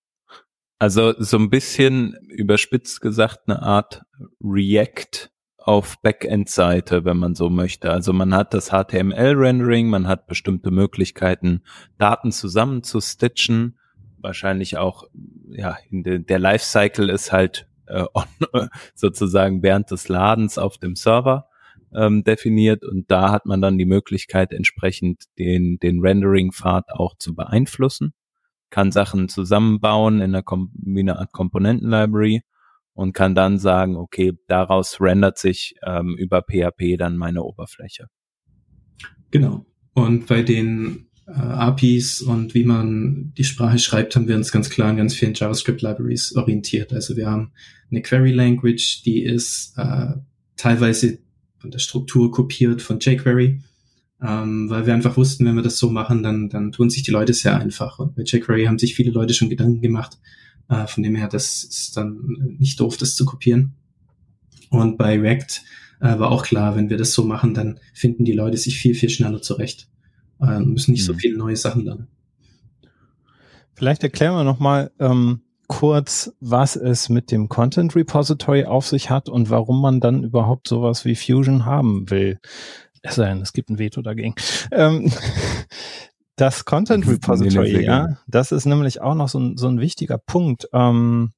[0.83, 4.03] Also so ein bisschen überspitzt gesagt eine Art
[4.42, 7.92] React auf Backend-Seite, wenn man so möchte.
[7.92, 11.62] Also man hat das HTML-Rendering, man hat bestimmte Möglichkeiten,
[11.99, 13.79] Daten zusammenzustitchen.
[14.18, 15.05] Wahrscheinlich auch,
[15.51, 18.25] ja, de, der Lifecycle ist halt äh, on,
[18.97, 21.47] sozusagen während des Ladens auf dem Server
[21.95, 27.37] ähm, definiert und da hat man dann die Möglichkeit, entsprechend den, den Rendering-Pfad auch zu
[27.37, 28.14] beeinflussen,
[28.73, 32.43] kann Sachen zusammenbauen in einer, Kom in einer Komponenten-Library
[32.95, 38.07] und kann dann sagen, okay, daraus rendert sich ähm, über PHP dann meine Oberfläche.
[39.31, 39.67] Genau.
[39.95, 44.71] Und bei den äh, APIs und wie man die Sprache schreibt, haben wir uns ganz
[44.71, 46.93] klar an ganz vielen JavaScript-Libraries orientiert.
[46.93, 47.53] Also wir haben
[47.91, 50.15] eine Query-Language, die ist äh,
[50.57, 51.19] teilweise
[51.59, 53.61] von der Struktur kopiert von jQuery,
[54.23, 57.11] ähm, weil wir einfach wussten, wenn wir das so machen, dann, dann tun sich die
[57.11, 57.99] Leute sehr einfach.
[57.99, 60.19] Und mit jQuery haben sich viele Leute schon Gedanken gemacht,
[60.69, 63.75] äh, von dem her, das ist dann nicht doof, das zu kopieren.
[64.71, 65.63] Und bei React
[66.01, 68.95] äh, war auch klar, wenn wir das so machen, dann finden die Leute sich viel,
[68.95, 69.89] viel schneller zurecht
[70.41, 71.07] äh, und müssen nicht mhm.
[71.07, 72.07] so viele neue Sachen lernen.
[73.75, 79.29] Vielleicht erklären wir nochmal ähm, kurz, was es mit dem Content Repository auf sich hat
[79.29, 82.39] und warum man dann überhaupt sowas wie Fusion haben will.
[83.03, 84.35] Es sei denn, es gibt ein Veto dagegen.
[84.71, 85.12] Ähm,
[86.37, 90.69] das Content Repository, ja, das ist nämlich auch noch so ein, so ein wichtiger Punkt.
[90.73, 91.33] Ähm,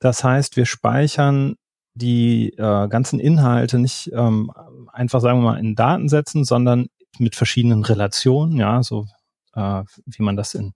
[0.00, 1.56] das heißt, wir speichern
[1.94, 4.50] die äh, ganzen Inhalte nicht ähm,
[4.92, 6.86] einfach, sagen wir mal, in Datensätzen, sondern
[7.18, 9.06] mit verschiedenen Relationen, ja, so
[9.54, 10.72] äh, wie man das in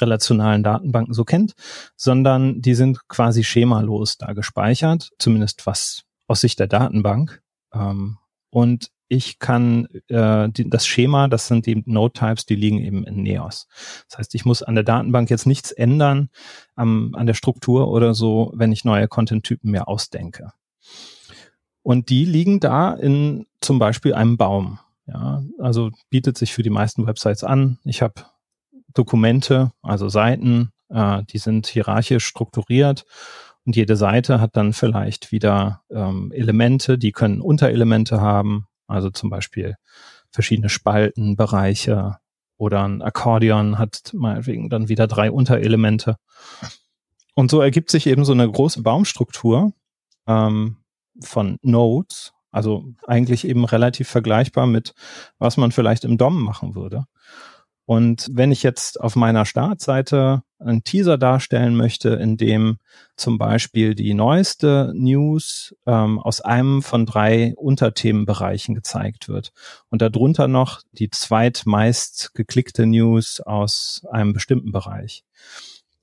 [0.00, 1.52] relationalen Datenbanken so kennt,
[1.96, 7.42] sondern die sind quasi schemalos da gespeichert, zumindest was aus Sicht der Datenbank.
[7.72, 8.18] Ähm,
[8.50, 13.22] und ich kann äh, die, das Schema, das sind die Node-Types, die liegen eben in
[13.22, 13.68] Neos.
[14.08, 16.30] Das heißt, ich muss an der Datenbank jetzt nichts ändern
[16.74, 20.52] am, an der Struktur oder so, wenn ich neue Content-Typen mir ausdenke.
[21.82, 24.80] Und die liegen da in zum Beispiel einem Baum.
[25.06, 27.78] Ja, also bietet sich für die meisten Websites an.
[27.84, 28.14] Ich habe
[28.92, 33.04] Dokumente, also Seiten, äh, die sind hierarchisch strukturiert
[33.64, 39.30] und jede Seite hat dann vielleicht wieder ähm, Elemente, die können Unterelemente haben also zum
[39.30, 39.76] Beispiel
[40.30, 42.18] verschiedene Spalten, Bereiche
[42.56, 46.16] oder ein Akkordeon hat meinetwegen dann wieder drei Unterelemente.
[47.34, 49.72] Und so ergibt sich eben so eine große Baumstruktur
[50.26, 50.78] ähm,
[51.20, 54.94] von Nodes, also eigentlich eben relativ vergleichbar mit,
[55.38, 57.04] was man vielleicht im DOM machen würde.
[57.86, 62.78] Und wenn ich jetzt auf meiner Startseite einen Teaser darstellen möchte, in dem
[63.16, 69.52] zum Beispiel die neueste News ähm, aus einem von drei Unterthemenbereichen gezeigt wird
[69.88, 75.24] und darunter noch die zweitmeist geklickte News aus einem bestimmten Bereich,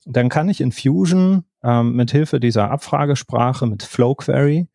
[0.06, 4.68] dann kann ich in Fusion ähm, mit Hilfe dieser Abfragesprache mit Flow Query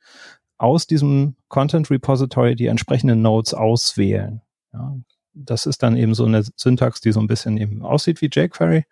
[0.60, 4.42] aus diesem Content Repository die entsprechenden Nodes auswählen.
[4.74, 4.96] Ja,
[5.34, 8.86] das ist dann eben so eine Syntax, die so ein bisschen eben aussieht wie jQuery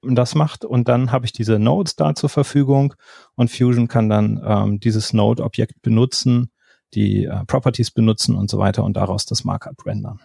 [0.00, 0.64] und das macht.
[0.64, 2.94] Und dann habe ich diese Nodes da zur Verfügung
[3.34, 6.50] und Fusion kann dann ähm, dieses Node-Objekt benutzen,
[6.94, 10.20] die äh, Properties benutzen und so weiter und daraus das Markup rendern.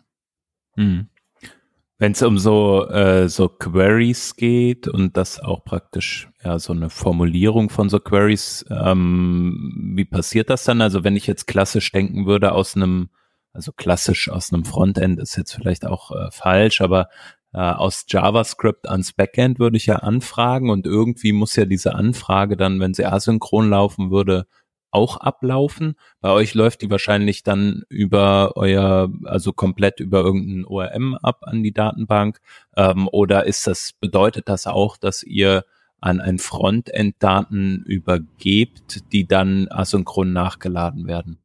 [0.75, 1.09] Hm.
[1.99, 6.91] Wenn es um so, äh, so Queries geht und das auch praktisch ja so eine
[6.91, 10.81] Formulierung von so Queries, ähm, wie passiert das dann?
[10.81, 13.09] Also wenn ich jetzt klassisch denken würde aus einem,
[13.57, 17.09] also klassisch aus einem Frontend ist jetzt vielleicht auch äh, falsch, aber
[17.53, 22.55] äh, aus JavaScript ans Backend würde ich ja anfragen und irgendwie muss ja diese Anfrage
[22.55, 24.45] dann, wenn sie asynchron laufen würde,
[24.91, 25.95] auch ablaufen.
[26.21, 31.63] Bei euch läuft die wahrscheinlich dann über euer, also komplett über irgendein ORM ab an
[31.63, 32.39] die Datenbank.
[32.75, 35.65] Ähm, oder ist das, bedeutet das auch, dass ihr
[35.99, 41.39] an ein Frontend Daten übergebt, die dann asynchron nachgeladen werden?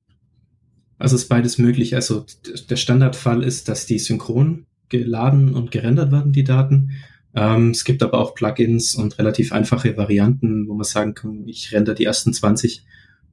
[1.02, 1.96] Also ist beides möglich.
[1.96, 2.24] Also
[2.70, 6.92] der Standardfall ist, dass die synchron geladen und gerendert werden, die Daten.
[7.34, 11.72] Ähm, es gibt aber auch Plugins und relativ einfache Varianten, wo man sagen kann, ich
[11.72, 12.84] render die ersten 20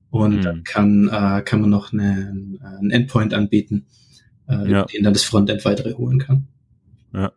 [0.10, 0.41] und mhm.
[0.41, 2.34] dann kann, äh, kann man noch eine,
[2.79, 3.86] einen Endpoint anbieten,
[4.47, 4.86] äh, ja.
[4.86, 6.47] den dann das Frontend weitere holen kann.
[7.13, 7.32] Ja.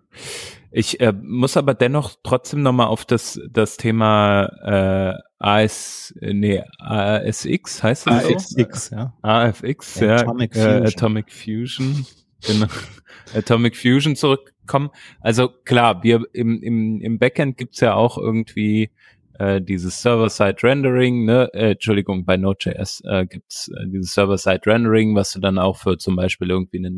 [0.75, 7.83] Ich äh, muss aber dennoch trotzdem nochmal auf das, das Thema äh, AS, nee, ASX
[7.83, 8.97] heißt das AFX, so?
[8.97, 9.13] ja.
[9.21, 10.17] AFX, ja.
[10.17, 10.83] Atomic Fusion.
[10.83, 12.07] Äh, Atomic Fusion.
[12.47, 12.67] genau.
[13.35, 14.91] Atomic Fusion zurückkommen.
[15.21, 18.91] Also klar, wir im, im, im Backend gibt's ja auch irgendwie
[19.39, 25.41] äh, dieses Server-Side-Rendering, ne, äh, Entschuldigung, bei Node.js äh, gibt's äh, dieses Server-Side-Rendering, was du
[25.41, 26.91] dann auch für zum Beispiel irgendwie eine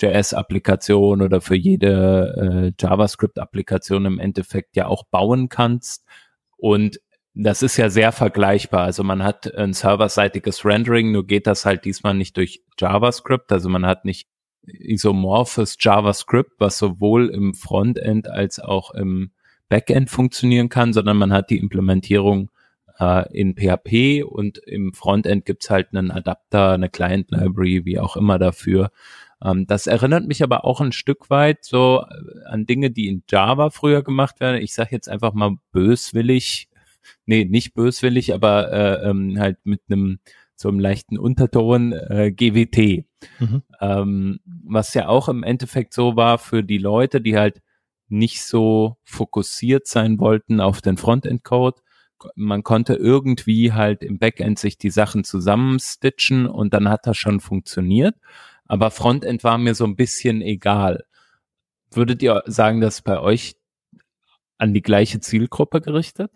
[0.00, 6.04] Next.js-Applikation oder für jede äh, JavaScript-Applikation im Endeffekt ja auch bauen kannst.
[6.56, 7.00] Und
[7.34, 8.82] das ist ja sehr vergleichbar.
[8.82, 13.52] Also man hat ein serverseitiges Rendering, nur geht das halt diesmal nicht durch JavaScript.
[13.52, 14.28] Also man hat nicht
[14.62, 19.30] isomorphes JavaScript, was sowohl im Frontend als auch im
[19.68, 22.50] Backend funktionieren kann, sondern man hat die Implementierung
[22.98, 28.16] äh, in PHP und im Frontend gibt's halt einen Adapter, eine Client Library, wie auch
[28.16, 28.90] immer dafür.
[29.42, 33.22] Ähm, das erinnert mich aber auch ein Stück weit so äh, an Dinge, die in
[33.28, 34.60] Java früher gemacht werden.
[34.60, 36.68] Ich sage jetzt einfach mal böswillig,
[37.26, 40.18] nee, nicht böswillig, aber äh, ähm, halt mit einem
[40.60, 43.04] so einem leichten Unterton äh, GWT.
[43.38, 43.62] Mhm.
[43.80, 47.62] Ähm, was ja auch im Endeffekt so war für die Leute, die halt
[48.08, 51.80] nicht so fokussiert sein wollten auf den Frontend-Code.
[52.34, 57.38] Man konnte irgendwie halt im Backend sich die Sachen zusammenstitchen und dann hat das schon
[57.38, 58.16] funktioniert.
[58.68, 61.04] Aber Frontend war mir so ein bisschen egal.
[61.90, 63.56] Würdet ihr sagen, dass bei euch
[64.58, 66.30] an die gleiche Zielgruppe gerichtet?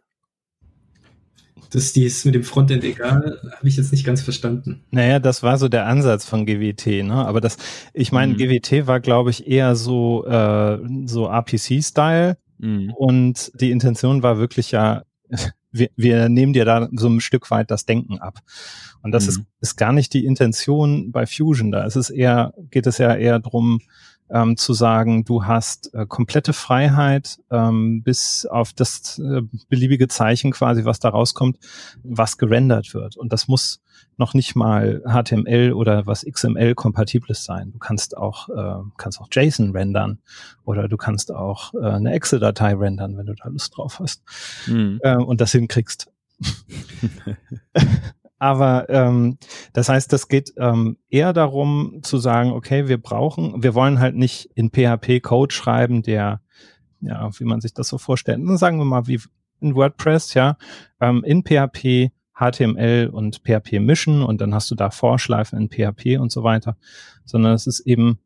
[1.73, 4.85] dass die ist mit dem Frontend egal, habe ich jetzt nicht ganz verstanden.
[4.91, 7.15] Naja, das war so der Ansatz von GWT, ne?
[7.15, 7.57] Aber das,
[7.95, 8.37] ich meine, mhm.
[8.37, 12.93] GWT war, glaube ich, eher so, äh, so RPC-Style mhm.
[12.93, 15.05] und die Intention war wirklich ja,
[15.73, 18.41] wir, wir nehmen dir da so ein Stück weit das Denken ab.
[19.03, 19.29] Und das mhm.
[19.29, 21.85] ist, ist gar nicht die Intention bei Fusion da.
[21.85, 23.81] Es ist eher, geht es ja eher drum
[24.33, 30.53] ähm, zu sagen, du hast äh, komplette Freiheit ähm, bis auf das äh, beliebige Zeichen
[30.53, 31.59] quasi, was da rauskommt,
[32.03, 33.17] was gerendert wird.
[33.17, 33.83] Und das muss
[34.17, 37.73] noch nicht mal HTML oder was XML kompatibles sein.
[37.73, 40.19] Du kannst auch äh, kannst auch JSON rendern
[40.65, 44.23] oder du kannst auch äh, eine Excel-Datei rendern, wenn du da Lust drauf hast
[44.67, 44.99] mhm.
[45.03, 46.11] äh, und das hinkriegst.
[48.43, 49.39] Aber ähm,
[49.73, 54.17] das heißt, das geht ähm, eher darum zu sagen, okay, wir brauchen, wir wollen halt
[54.17, 56.41] nicht in PHP Code schreiben, der,
[57.01, 58.41] ja, wie man sich das so vorstellt.
[58.59, 59.21] Sagen wir mal, wie
[59.61, 60.57] in WordPress, ja,
[61.01, 66.19] ähm, in PHP HTML und PHP mischen und dann hast du da Vorschleifen in PHP
[66.19, 66.77] und so weiter,
[67.25, 68.19] sondern es ist eben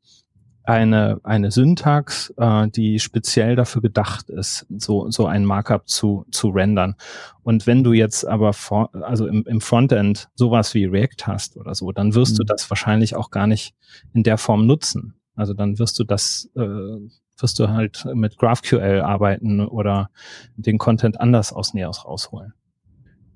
[0.67, 6.49] eine, eine Syntax, äh, die speziell dafür gedacht ist, so, so ein Markup zu, zu
[6.51, 6.97] rendern.
[7.43, 11.75] Und wenn du jetzt aber vor, also im, im Frontend sowas wie React hast oder
[11.75, 12.39] so, dann wirst mhm.
[12.39, 13.75] du das wahrscheinlich auch gar nicht
[14.13, 15.15] in der Form nutzen.
[15.37, 20.11] Also dann wirst du das, äh, wirst du halt mit GraphQL arbeiten oder
[20.57, 22.55] den Content anders aus Neos rausholen.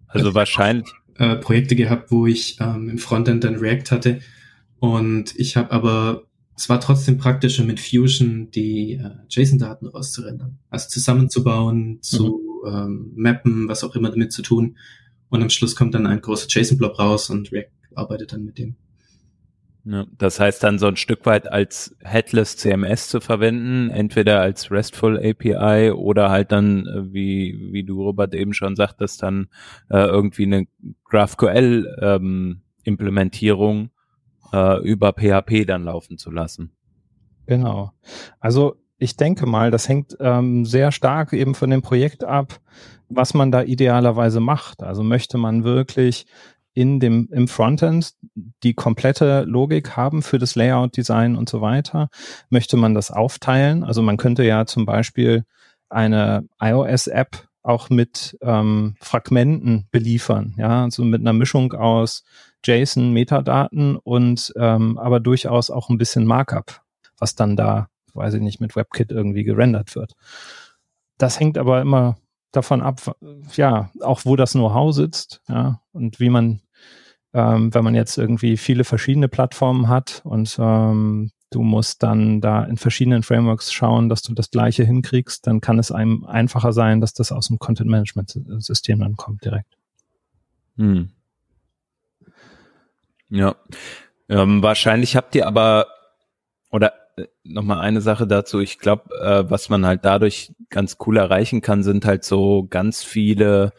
[0.09, 0.91] Also wahrscheinlich.
[1.17, 4.21] Äh, Projekte gehabt, wo ich ähm, im Frontend dann React hatte
[4.81, 6.23] und ich habe aber
[6.61, 12.71] es war trotzdem praktischer mit Fusion die äh, JSON-Daten rauszurendern, also zusammenzubauen, zu mhm.
[12.71, 14.77] ähm, mappen, was auch immer damit zu tun.
[15.31, 18.77] Und am Schluss kommt dann ein großer JSON-Blob raus und React arbeitet dann mit dem.
[19.87, 24.71] Ja, das heißt dann so ein Stück weit als Headless CMS zu verwenden, entweder als
[24.71, 29.49] RESTful API oder halt dann, äh, wie, wie du Robert eben schon sagtest, dann
[29.89, 30.67] äh, irgendwie eine
[31.07, 33.89] GraphQL ähm, Implementierung
[34.53, 36.73] äh, über PHP dann laufen zu lassen.
[37.47, 37.93] Genau.
[38.39, 42.61] Also ich denke mal, das hängt ähm, sehr stark eben von dem Projekt ab,
[43.09, 44.83] was man da idealerweise macht.
[44.83, 46.27] Also möchte man wirklich
[46.75, 48.13] in dem, im Frontend
[48.63, 52.09] die komplette Logik haben für das Layout, Design und so weiter?
[52.51, 53.85] Möchte man das aufteilen?
[53.85, 55.45] Also man könnte ja zum Beispiel
[55.89, 62.25] eine iOS-App auch mit ähm, Fragmenten beliefern, ja, also mit einer Mischung aus
[62.65, 66.83] JSON, Metadaten und ähm, aber durchaus auch ein bisschen Markup,
[67.19, 70.15] was dann da, weiß ich nicht, mit WebKit irgendwie gerendert wird.
[71.19, 72.17] Das hängt aber immer
[72.53, 73.17] davon ab,
[73.55, 76.61] ja, auch wo das Know-how sitzt, ja, und wie man,
[77.33, 82.65] ähm, wenn man jetzt irgendwie viele verschiedene Plattformen hat und ähm, du musst dann da
[82.65, 87.01] in verschiedenen Frameworks schauen, dass du das Gleiche hinkriegst, dann kann es einem einfacher sein,
[87.01, 89.77] dass das aus dem Content-Management-System dann kommt direkt.
[90.77, 91.11] Hm.
[93.31, 93.57] Ja.
[94.29, 95.87] Ähm, wahrscheinlich habt ihr aber,
[96.71, 101.17] oder äh, nochmal eine Sache dazu, ich glaube, äh, was man halt dadurch ganz cool
[101.17, 103.73] erreichen kann, sind halt so ganz viele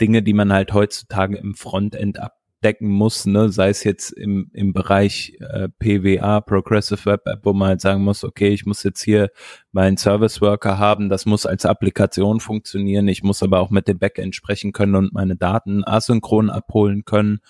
[0.00, 3.50] Dinge, die man halt heutzutage im Frontend ab decken muss, ne?
[3.50, 8.04] sei es jetzt im, im Bereich äh, PWA, Progressive Web App, wo man halt sagen
[8.04, 9.30] muss, okay, ich muss jetzt hier
[9.72, 13.98] meinen Service Worker haben, das muss als Applikation funktionieren, ich muss aber auch mit dem
[13.98, 17.40] Backend sprechen können und meine Daten asynchron abholen können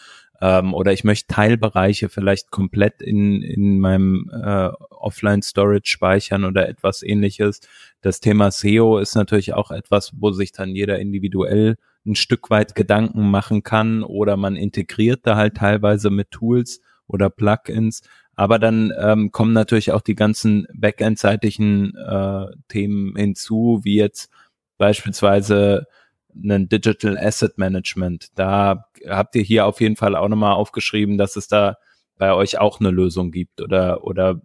[0.43, 7.05] ähm, oder ich möchte Teilbereiche vielleicht komplett in, in meinem äh, Offline-Storage speichern oder etwas
[7.05, 7.61] ähnliches.
[8.01, 12.74] Das Thema SEO ist natürlich auch etwas, wo sich dann jeder individuell ein Stück weit
[12.74, 18.03] Gedanken machen kann oder man integriert da halt teilweise mit Tools oder Plugins.
[18.34, 24.28] Aber dann ähm, kommen natürlich auch die ganzen Backend-seitigen äh, Themen hinzu, wie jetzt
[24.76, 25.86] beispielsweise
[26.35, 28.28] ein Digital Asset Management.
[28.35, 31.76] Da habt ihr hier auf jeden Fall auch nochmal aufgeschrieben, dass es da
[32.18, 34.41] bei euch auch eine Lösung gibt oder, oder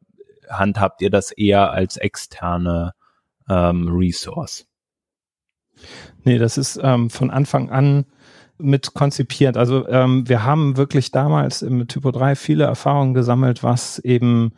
[0.49, 2.93] handhabt ihr das eher als externe
[3.49, 4.67] ähm, Resource?
[6.23, 8.05] Nee, das ist ähm, von Anfang an
[8.57, 9.57] mit konzipiert.
[9.57, 14.53] Also ähm, wir haben wirklich damals im Typo 3 viele Erfahrungen gesammelt, was eben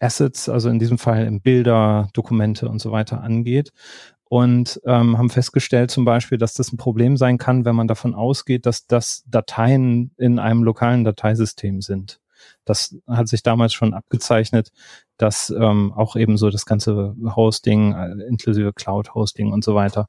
[0.00, 3.70] Assets, also in diesem Fall Bilder, Dokumente und so weiter angeht.
[4.28, 8.14] Und ähm, haben festgestellt zum Beispiel, dass das ein Problem sein kann, wenn man davon
[8.14, 12.20] ausgeht, dass das Dateien in einem lokalen Dateisystem sind.
[12.64, 14.70] Das hat sich damals schon abgezeichnet,
[15.16, 20.08] dass ähm, auch eben so das ganze Hosting, äh, inklusive Cloud-Hosting und so weiter,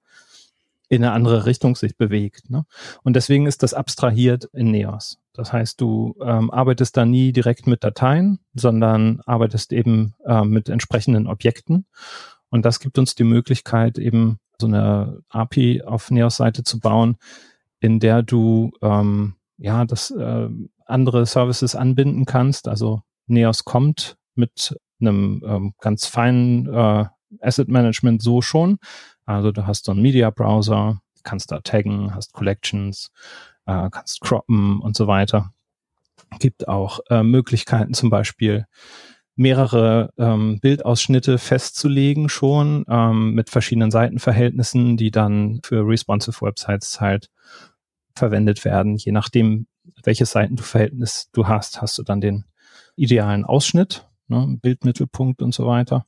[0.90, 2.50] in eine andere Richtung sich bewegt.
[2.50, 2.66] Ne?
[3.04, 5.20] Und deswegen ist das abstrahiert in Neos.
[5.34, 10.68] Das heißt, du ähm, arbeitest da nie direkt mit Dateien, sondern arbeitest eben äh, mit
[10.68, 11.86] entsprechenden Objekten.
[12.50, 17.18] Und das gibt uns die Möglichkeit, eben so eine API auf Neos Seite zu bauen,
[17.80, 20.50] in der du ähm, ja das äh,
[20.86, 22.68] andere Services anbinden kannst.
[22.68, 27.06] Also Neos kommt mit einem ähm, ganz feinen äh,
[27.42, 28.80] Asset Management so schon,
[29.26, 33.12] also du hast so einen Media Browser, kannst da taggen, hast Collections,
[33.68, 35.54] äh, kannst croppen und so weiter.
[36.40, 38.66] Gibt auch äh, Möglichkeiten zum Beispiel
[39.40, 47.30] mehrere ähm, Bildausschnitte festzulegen schon ähm, mit verschiedenen Seitenverhältnissen, die dann für responsive Websites halt
[48.16, 48.98] verwendet werden.
[48.98, 49.68] Je nachdem,
[50.04, 52.44] welches Seitenverhältnis du hast, hast du dann den
[52.98, 56.06] idealen Ausschnitt, ne, Bildmittelpunkt und so weiter.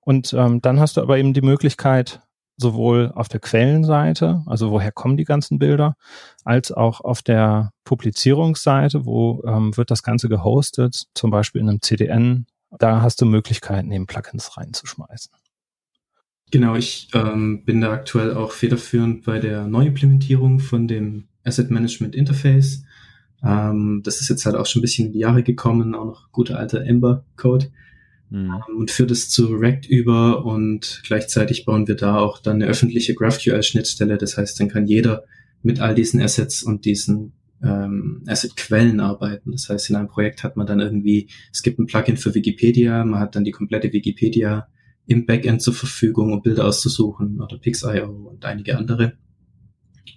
[0.00, 2.20] Und ähm, dann hast du aber eben die Möglichkeit,
[2.56, 5.96] sowohl auf der Quellenseite, also woher kommen die ganzen Bilder,
[6.44, 11.82] als auch auf der Publizierungsseite, wo ähm, wird das Ganze gehostet, zum Beispiel in einem
[11.82, 12.46] CDN.
[12.78, 15.32] Da hast du Möglichkeiten, eben Plugins reinzuschmeißen.
[16.50, 22.14] Genau, ich ähm, bin da aktuell auch federführend bei der Neuimplementierung von dem Asset Management
[22.14, 22.84] Interface.
[23.42, 26.32] Ähm, das ist jetzt halt auch schon ein bisschen in die Jahre gekommen, auch noch
[26.32, 27.70] guter alter Ember-Code
[28.30, 28.54] mhm.
[28.76, 33.14] und führt es zu React über und gleichzeitig bauen wir da auch dann eine öffentliche
[33.14, 34.18] GraphQL-Schnittstelle.
[34.18, 35.24] Das heißt, dann kann jeder
[35.62, 39.52] mit all diesen Assets und diesen ähm, Asset-Quellen arbeiten.
[39.52, 43.04] Das heißt, in einem Projekt hat man dann irgendwie, es gibt ein Plugin für Wikipedia,
[43.04, 44.68] man hat dann die komplette Wikipedia
[45.06, 49.14] im Backend zur Verfügung, um Bilder auszusuchen oder Pix.io und einige andere.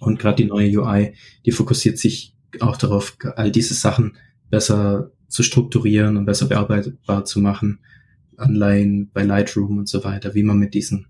[0.00, 4.16] Und gerade die neue UI, die fokussiert sich auch darauf, all diese Sachen
[4.50, 7.80] besser zu strukturieren und besser bearbeitbar zu machen
[8.38, 11.06] Anleihen bei Lightroom und so weiter, wie man mit diesen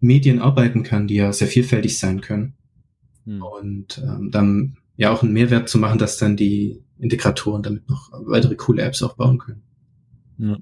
[0.00, 2.54] Medien arbeiten kann, die ja sehr vielfältig sein können.
[3.24, 3.42] Hm.
[3.42, 8.10] Und ähm, dann ja auch einen Mehrwert zu machen, dass dann die Integratoren damit noch
[8.26, 9.62] weitere coole Apps auch bauen können.
[10.38, 10.58] Ja.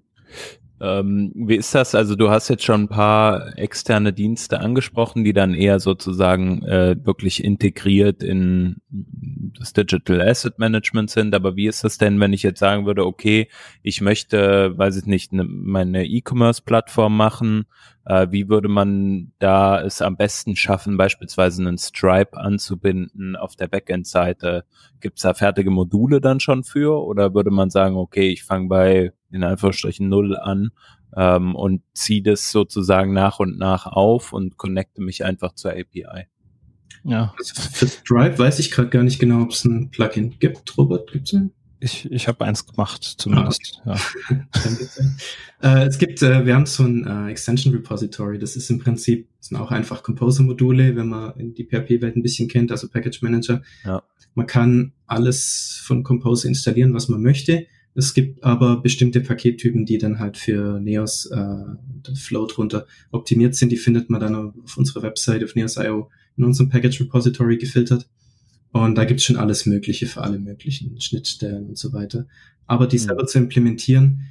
[0.83, 1.95] Ähm, wie ist das?
[1.95, 6.97] Also du hast jetzt schon ein paar externe Dienste angesprochen, die dann eher sozusagen äh,
[7.05, 8.81] wirklich integriert in
[9.59, 11.35] das Digital Asset Management sind.
[11.35, 13.49] Aber wie ist das denn, wenn ich jetzt sagen würde, okay,
[13.83, 17.66] ich möchte, weiß ich nicht, ne, meine E-Commerce-Plattform machen?
[18.07, 23.68] Äh, wie würde man da es am besten schaffen, beispielsweise einen Stripe anzubinden auf der
[23.68, 24.64] Backend-Seite?
[25.01, 27.05] Gibt es da fertige Module dann schon für?
[27.05, 30.70] Oder würde man sagen, okay, ich fange bei in Anführungsstrichen null an
[31.16, 36.26] ähm, und ziehe das sozusagen nach und nach auf und connecte mich einfach zur API.
[37.05, 37.35] Ja.
[37.39, 40.76] Also für Stripe weiß ich gerade gar nicht genau, ob es ein Plugin gibt.
[40.76, 41.53] Robert, gibt es einen?
[41.83, 43.81] Ich, ich habe eins gemacht, zumindest.
[43.87, 43.97] Ah,
[44.28, 44.43] okay.
[45.62, 45.83] Ja.
[45.83, 48.39] äh, es gibt, äh, wir haben so ein äh, Extension Repository.
[48.39, 52.49] Das ist im Prinzip, sind auch einfach Composer-Module, wenn man in die PHP-Welt ein bisschen
[52.49, 53.62] kennt, also Package Manager.
[53.85, 54.03] Ja.
[54.35, 57.66] Man kann alles von Composer installieren, was man möchte.
[57.95, 63.72] Es gibt aber bestimmte Pakettypen, die dann halt für Neos äh, Flow drunter optimiert sind.
[63.72, 68.09] Die findet man dann auf unserer Website auf Neos.io in unserem Package Repository gefiltert.
[68.72, 72.26] Und da gibt's schon alles Mögliche für alle möglichen Schnittstellen und so weiter.
[72.66, 73.03] Aber die mhm.
[73.03, 74.22] selber zu implementieren,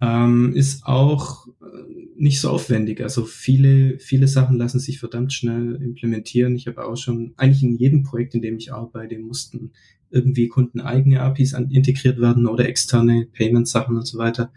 [0.00, 3.00] ähm, ist auch äh, nicht so aufwendig.
[3.00, 6.54] Also viele, viele Sachen lassen sich verdammt schnell implementieren.
[6.54, 9.72] Ich habe auch schon, eigentlich in jedem Projekt, in dem ich arbeite, mussten
[10.10, 14.52] irgendwie kundeneigene APIs an, integriert werden oder externe Payment-Sachen und so weiter.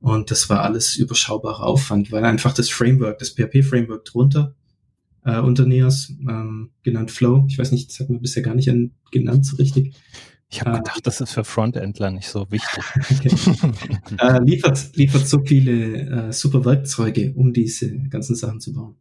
[0.00, 4.54] Und das war alles überschaubarer Aufwand, weil einfach das Framework, das PHP-Framework drunter
[5.24, 8.70] äh, unter NEOS, ähm, genannt Flow, ich weiß nicht, das hat man bisher gar nicht
[8.70, 9.94] an, genannt so richtig.
[10.48, 12.82] Ich habe äh, gedacht, das ist für Frontendler nicht so wichtig.
[14.18, 18.96] äh, liefert, liefert so viele äh, super Werkzeuge, um diese ganzen Sachen zu bauen.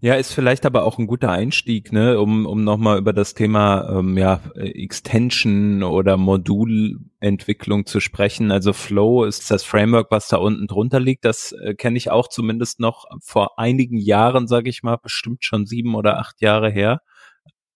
[0.00, 3.98] Ja, ist vielleicht aber auch ein guter Einstieg, ne, um, um nochmal über das Thema
[3.98, 8.50] ähm, ja, Extension oder Modulentwicklung zu sprechen.
[8.50, 11.24] Also Flow ist das Framework, was da unten drunter liegt.
[11.24, 15.64] Das äh, kenne ich auch zumindest noch vor einigen Jahren, sage ich mal, bestimmt schon
[15.64, 17.00] sieben oder acht Jahre her.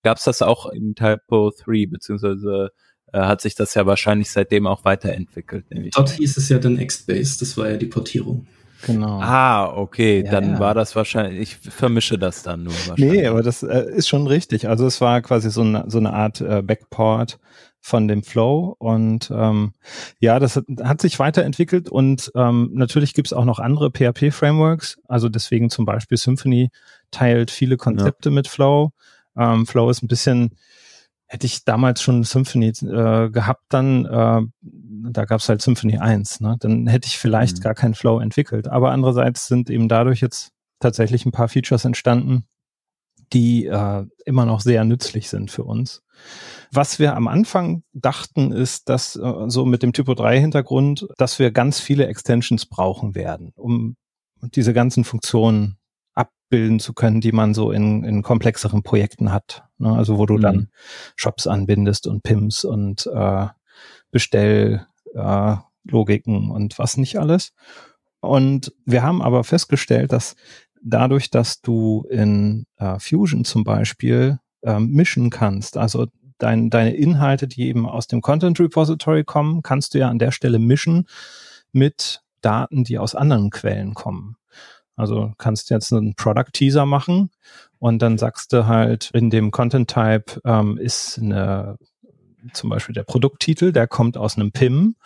[0.03, 2.71] Gab es das auch in Typo 3, beziehungsweise
[3.13, 5.65] äh, hat sich das ja wahrscheinlich seitdem auch weiterentwickelt.
[5.95, 8.47] Dort hieß es ja dann X-Base, das war ja die Portierung.
[8.87, 9.21] Genau.
[9.21, 10.59] Ah, okay, ja, dann ja.
[10.59, 13.21] war das wahrscheinlich, ich vermische das dann nur wahrscheinlich.
[13.21, 14.69] Nee, aber das äh, ist schon richtig.
[14.69, 17.39] Also es war quasi so eine, so eine Art äh, Backport
[17.81, 19.73] von dem Flow und ähm,
[20.19, 24.99] ja, das hat, hat sich weiterentwickelt und ähm, natürlich gibt's auch noch andere PHP-Frameworks.
[25.09, 26.71] Also deswegen zum Beispiel Symfony
[27.11, 28.35] teilt viele Konzepte ja.
[28.35, 28.93] mit Flow.
[29.37, 30.57] Ähm, Flow ist ein bisschen
[31.31, 34.43] hätte ich damals schon Symphony äh, gehabt, dann äh,
[35.13, 36.57] da gab es halt Symphony 1, ne?
[36.59, 37.63] dann hätte ich vielleicht mhm.
[37.63, 38.67] gar keinen Flow entwickelt.
[38.67, 40.51] Aber andererseits sind eben dadurch jetzt
[40.81, 42.47] tatsächlich ein paar Features entstanden,
[43.33, 46.03] die äh, immer noch sehr nützlich sind für uns.
[46.73, 51.39] Was wir am Anfang dachten, ist, dass äh, so mit dem Typo 3 Hintergrund, dass
[51.39, 53.97] wir ganz viele Extensions brauchen werden, um
[54.43, 55.77] diese ganzen Funktionen
[56.15, 59.63] abbilden zu können, die man so in, in komplexeren Projekten hat.
[59.81, 59.93] Ne?
[59.93, 60.43] Also wo du mhm.
[60.43, 60.69] dann
[61.17, 63.47] Shops anbindest und PIMs und äh,
[64.11, 64.85] Bestelllogiken
[66.49, 67.53] äh, und was nicht alles.
[68.21, 70.37] Und wir haben aber festgestellt, dass
[70.83, 76.07] dadurch, dass du in äh, Fusion zum Beispiel äh, mischen kannst, also
[76.39, 80.33] dein, deine Inhalte, die eben aus dem Content Repository kommen, kannst du ja an der
[80.33, 81.07] Stelle mischen
[81.73, 84.37] mit Daten, die aus anderen Quellen kommen.
[85.01, 87.31] Also kannst jetzt einen Product Teaser machen
[87.79, 91.77] und dann sagst du halt in dem Content Type ähm, ist eine
[92.53, 94.97] zum Beispiel der Produkttitel, der kommt aus einem PIM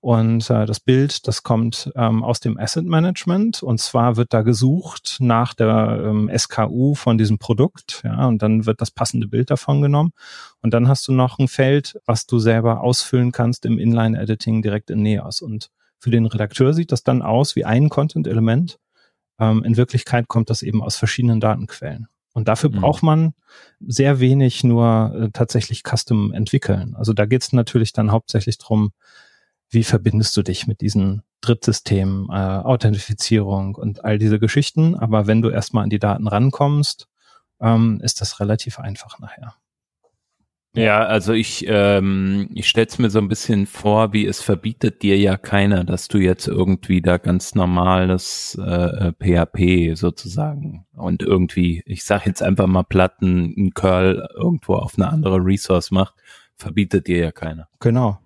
[0.00, 4.42] und äh, das Bild, das kommt ähm, aus dem Asset Management und zwar wird da
[4.42, 9.50] gesucht nach der ähm, SKU von diesem Produkt, ja, und dann wird das passende Bild
[9.50, 10.12] davon genommen
[10.62, 14.62] und dann hast du noch ein Feld, was du selber ausfüllen kannst im Inline Editing
[14.62, 18.78] direkt in Neos und für den Redakteur sieht das dann aus wie ein Content-Element
[19.38, 22.08] ähm, in Wirklichkeit kommt das eben aus verschiedenen Datenquellen.
[22.34, 22.80] Und dafür mhm.
[22.80, 23.34] braucht man
[23.80, 26.94] sehr wenig nur äh, tatsächlich Custom entwickeln.
[26.94, 28.92] Also da geht es natürlich dann hauptsächlich drum,
[29.70, 34.94] wie verbindest du dich mit diesen Drittsystemen, äh, Authentifizierung und all diese Geschichten.
[34.94, 37.08] Aber wenn du erstmal an die Daten rankommst,
[37.60, 39.54] ähm, ist das relativ einfach nachher.
[40.74, 45.02] Ja, also ich, ähm, ich stelle es mir so ein bisschen vor, wie es verbietet
[45.02, 51.22] dir ja keiner, dass du jetzt irgendwie da ganz normales äh, PHP äh, sozusagen und
[51.22, 56.14] irgendwie, ich sag jetzt einfach mal Platten, ein Curl irgendwo auf eine andere Resource macht,
[56.56, 57.68] verbietet dir ja keiner.
[57.80, 58.18] Genau.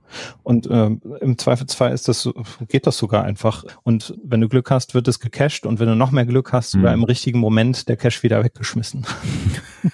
[0.42, 2.28] Und ähm, im Zweifelsfall ist das,
[2.68, 3.64] geht das sogar einfach.
[3.82, 6.72] Und wenn du Glück hast, wird es gecached und wenn du noch mehr Glück hast,
[6.72, 7.00] sogar hm.
[7.00, 9.06] im richtigen Moment der Cache wieder weggeschmissen.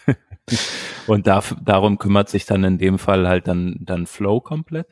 [1.07, 4.86] Und da, darum kümmert sich dann in dem Fall halt dann, dann Flow komplett?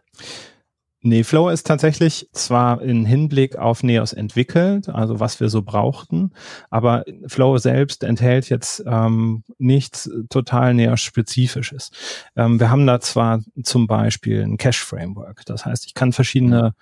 [1.02, 6.32] Nee, Flow ist tatsächlich zwar in Hinblick auf Neos entwickelt, also was wir so brauchten,
[6.68, 11.92] aber Flow selbst enthält jetzt ähm, nichts total Neos-spezifisches.
[12.34, 16.74] Ähm, wir haben da zwar zum Beispiel ein Cache-Framework, das heißt, ich kann verschiedene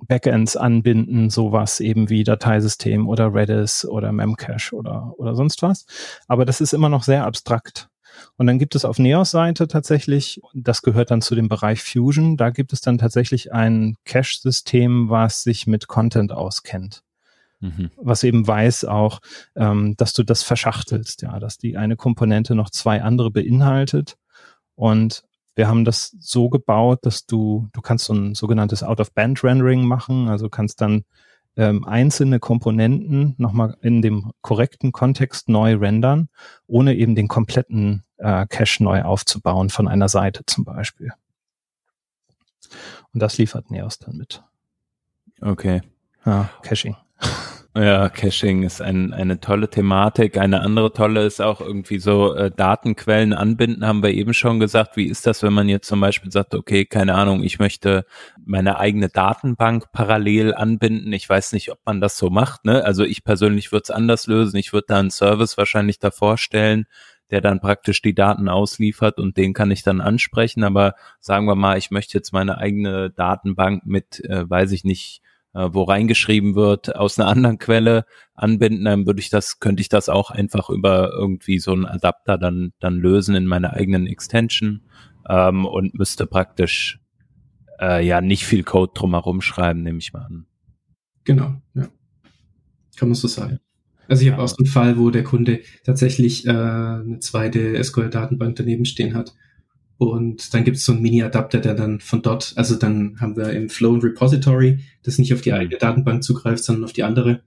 [0.00, 5.86] Backends anbinden, sowas eben wie Dateisystem oder Redis oder Memcache oder, oder sonst was,
[6.26, 7.89] aber das ist immer noch sehr abstrakt.
[8.36, 12.36] Und dann gibt es auf Neos Seite tatsächlich, das gehört dann zu dem Bereich Fusion,
[12.36, 17.02] da gibt es dann tatsächlich ein Cache-System, was sich mit Content auskennt.
[17.60, 17.90] Mhm.
[17.96, 19.20] Was eben weiß auch,
[19.54, 24.16] ähm, dass du das verschachtelst, ja, dass die eine Komponente noch zwei andere beinhaltet.
[24.74, 30.28] Und wir haben das so gebaut, dass du, du kannst so ein sogenanntes Out-of-Band-Rendering machen,
[30.28, 31.04] also kannst dann
[31.60, 36.30] ähm, einzelne Komponenten nochmal in dem korrekten Kontext neu rendern,
[36.66, 41.12] ohne eben den kompletten äh, Cache neu aufzubauen von einer Seite zum Beispiel.
[43.12, 44.42] Und das liefert Neos dann mit.
[45.42, 45.82] Okay.
[46.24, 46.96] Ja, Caching.
[47.76, 50.36] Ja, Caching ist ein, eine tolle Thematik.
[50.38, 54.96] Eine andere tolle ist auch irgendwie so äh, Datenquellen anbinden, haben wir eben schon gesagt.
[54.96, 58.04] Wie ist das, wenn man jetzt zum Beispiel sagt, okay, keine Ahnung, ich möchte
[58.44, 61.12] meine eigene Datenbank parallel anbinden.
[61.12, 62.64] Ich weiß nicht, ob man das so macht.
[62.64, 62.84] Ne?
[62.84, 64.56] Also ich persönlich würde es anders lösen.
[64.56, 66.86] Ich würde da einen Service wahrscheinlich davor stellen,
[67.30, 70.64] der dann praktisch die Daten ausliefert und den kann ich dann ansprechen.
[70.64, 75.22] Aber sagen wir mal, ich möchte jetzt meine eigene Datenbank mit, äh, weiß ich nicht,
[75.52, 80.08] wo reingeschrieben wird, aus einer anderen Quelle anbinden, dann würde ich das, könnte ich das
[80.08, 84.82] auch einfach über irgendwie so einen Adapter dann, dann lösen in meiner eigenen Extension
[85.28, 87.00] ähm, und müsste praktisch
[87.80, 90.46] äh, ja nicht viel Code drumherum schreiben, nehme ich mal an.
[91.24, 91.88] Genau, ja.
[92.96, 93.58] Kann man so sagen.
[94.08, 98.56] Also ich habe auch so einen Fall, wo der Kunde tatsächlich äh, eine zweite SQL-Datenbank
[98.56, 99.34] daneben stehen hat
[100.00, 103.50] und dann gibt es so einen Mini-Adapter, der dann von dort, also dann haben wir
[103.50, 107.42] im Flow ein Repository, das nicht auf die eigene Datenbank zugreift, sondern auf die andere.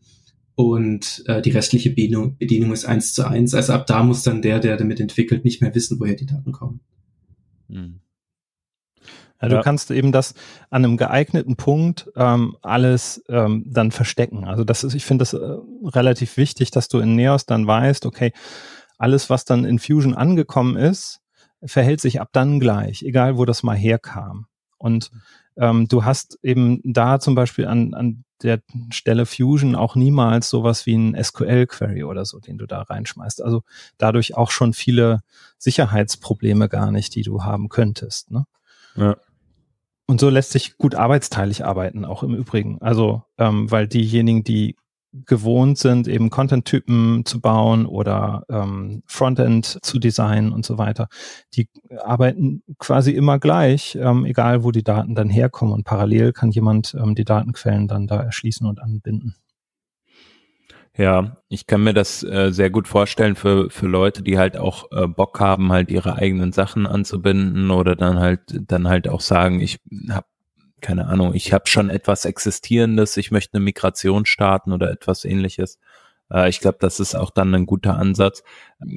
[0.53, 3.55] Und äh, die restliche Bedienung, Bedienung ist eins zu eins.
[3.55, 6.51] Also ab da muss dann der, der damit entwickelt, nicht mehr wissen, woher die Daten
[6.51, 6.81] kommen.
[7.69, 8.01] Hm.
[9.41, 10.35] Ja, du kannst eben das
[10.69, 14.43] an einem geeigneten Punkt ähm, alles ähm, dann verstecken.
[14.43, 15.39] Also das ist, ich finde das äh,
[15.85, 18.31] relativ wichtig, dass du in Neos dann weißt, okay,
[18.99, 21.22] alles, was dann in Fusion angekommen ist,
[21.65, 24.47] verhält sich ab dann gleich, egal wo das mal herkam.
[24.77, 25.11] Und
[25.55, 28.61] ähm, du hast eben da zum Beispiel an, an der
[28.91, 33.41] Stelle Fusion auch niemals sowas wie ein SQL-Query oder so, den du da reinschmeißt.
[33.41, 33.63] Also
[33.97, 35.21] dadurch auch schon viele
[35.57, 38.31] Sicherheitsprobleme gar nicht, die du haben könntest.
[38.31, 38.45] Ne?
[38.95, 39.15] Ja.
[40.05, 42.81] Und so lässt sich gut arbeitsteilig arbeiten, auch im Übrigen.
[42.81, 44.75] Also, ähm, weil diejenigen, die
[45.25, 51.07] gewohnt sind, eben Content-Typen zu bauen oder ähm, Frontend zu designen und so weiter.
[51.53, 51.69] Die
[52.03, 55.73] arbeiten quasi immer gleich, ähm, egal wo die Daten dann herkommen.
[55.73, 59.35] Und parallel kann jemand ähm, die Datenquellen dann da erschließen und anbinden.
[60.95, 64.91] Ja, ich kann mir das äh, sehr gut vorstellen für, für Leute, die halt auch
[64.91, 69.59] äh, Bock haben, halt ihre eigenen Sachen anzubinden oder dann halt dann halt auch sagen,
[69.59, 70.27] ich habe
[70.83, 75.79] keine Ahnung, ich habe schon etwas Existierendes, ich möchte eine Migration starten oder etwas ähnliches.
[76.31, 78.43] Äh, ich glaube, das ist auch dann ein guter Ansatz.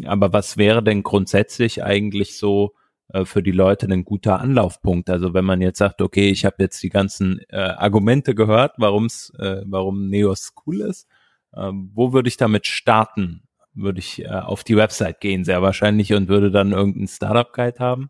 [0.04, 2.74] Aber was wäre denn grundsätzlich eigentlich so
[3.12, 5.08] äh, für die Leute ein guter Anlaufpunkt?
[5.08, 9.32] Also wenn man jetzt sagt, okay, ich habe jetzt die ganzen äh, Argumente gehört, warum's,
[9.38, 11.08] warum Neos cool ist,
[11.54, 13.42] äh, wo würde ich damit starten?
[13.78, 18.08] Würde ich auf die Website gehen, sehr wahrscheinlich, und würde dann irgendeinen Startup-Guide haben?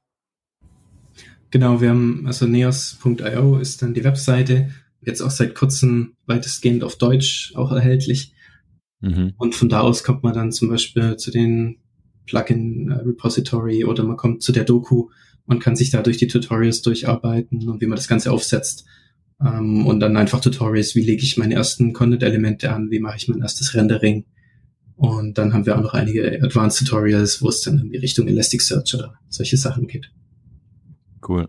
[1.56, 4.68] Genau, wir haben, also neos.io ist dann die Webseite,
[5.00, 8.34] jetzt auch seit kurzem weitestgehend auf Deutsch auch erhältlich.
[9.00, 9.32] Mhm.
[9.38, 11.78] Und von da aus kommt man dann zum Beispiel zu den
[12.26, 15.08] Plugin Repository oder man kommt zu der Doku
[15.46, 18.84] und kann sich da durch die Tutorials durcharbeiten und wie man das Ganze aufsetzt.
[19.42, 23.28] Ähm, und dann einfach Tutorials, wie lege ich meine ersten Content-Elemente an, wie mache ich
[23.28, 24.26] mein erstes Rendering.
[24.94, 28.28] Und dann haben wir auch noch einige Advanced Tutorials, wo es dann in die Richtung
[28.28, 30.10] Elasticsearch oder solche Sachen geht.
[31.26, 31.48] Cool.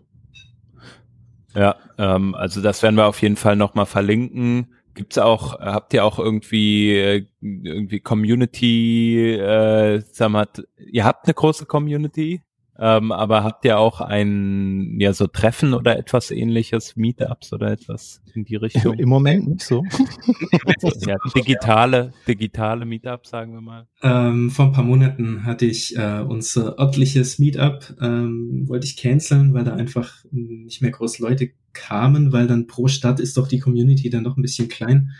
[1.54, 4.74] Ja, ähm, also das werden wir auf jeden Fall nochmal verlinken.
[4.94, 11.34] Gibt's auch, habt ihr auch irgendwie äh, irgendwie Community, äh, sag mal, ihr habt eine
[11.34, 12.42] große Community?
[12.80, 18.22] Ähm, aber habt ihr auch ein, ja, so Treffen oder etwas ähnliches, Meetups oder etwas
[18.34, 18.94] in die Richtung?
[18.98, 19.82] Im Moment nicht so.
[21.06, 23.88] ja, digitale, digitale Meetups, sagen wir mal.
[24.02, 29.54] Ähm, vor ein paar Monaten hatte ich äh, unser örtliches Meetup, ähm, wollte ich canceln,
[29.54, 33.58] weil da einfach nicht mehr groß Leute kamen, weil dann pro Stadt ist doch die
[33.58, 35.10] Community dann noch ein bisschen klein.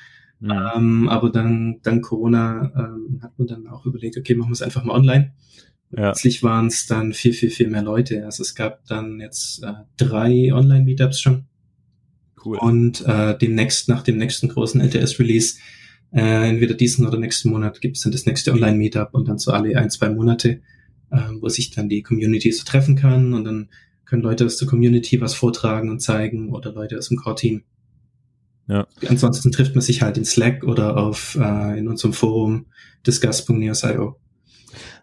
[0.41, 0.53] Mhm.
[0.77, 4.63] Ähm, aber dann, dann Corona ähm, hat man dann auch überlegt, okay, machen wir es
[4.63, 5.33] einfach mal online.
[5.91, 6.13] Ja.
[6.13, 8.25] Plötzlich waren es dann viel, viel, viel mehr Leute.
[8.25, 11.47] Also es gab dann jetzt äh, drei Online-Meetups schon.
[12.45, 12.59] cool.
[12.59, 15.59] Und äh, demnächst, nach dem nächsten großen LTS-Release,
[16.13, 19.53] äh, entweder diesen oder nächsten Monat gibt es dann das nächste Online-Meetup und dann so
[19.53, 20.61] alle ein, zwei Monate,
[21.11, 23.69] äh, wo sich dann die Community so treffen kann und dann
[24.05, 27.63] können Leute aus der Community was vortragen und zeigen oder Leute aus dem Core-Team.
[28.67, 28.87] Ja.
[29.07, 32.67] Ansonsten trifft man sich halt in Slack oder auf äh, in unserem Forum
[33.07, 34.17] discuss.neos.io.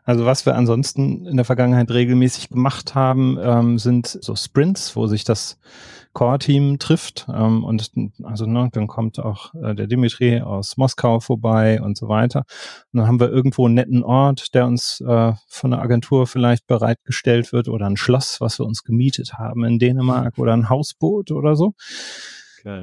[0.06, 5.08] Also was wir ansonsten in der Vergangenheit regelmäßig gemacht haben, ähm, sind so Sprints, wo
[5.08, 5.58] sich das
[6.14, 7.28] Core-Team trifft.
[7.28, 7.92] Ähm, und
[8.24, 12.46] also ne, dann kommt auch äh, der Dimitri aus Moskau vorbei und so weiter.
[12.94, 16.68] Und dann haben wir irgendwo einen netten Ort, der uns äh, von der Agentur vielleicht
[16.68, 21.32] bereitgestellt wird oder ein Schloss, was wir uns gemietet haben in Dänemark oder ein Hausboot
[21.32, 21.74] oder so.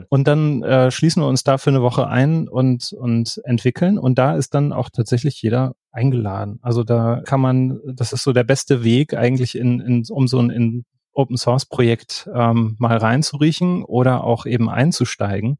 [0.08, 3.98] Und dann äh, schließen wir uns da für eine Woche ein und, und entwickeln.
[3.98, 6.58] Und da ist dann auch tatsächlich jeder eingeladen.
[6.62, 10.38] Also da kann man, das ist so der beste Weg eigentlich in, in um so
[10.38, 15.58] ein in Open Source Projekt ähm, mal reinzuriechen oder auch eben einzusteigen.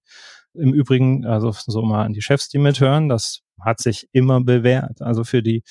[0.55, 5.03] Im Übrigen, also so mal an die Chefs, die mithören, das hat sich immer bewährt.
[5.03, 5.63] Also für die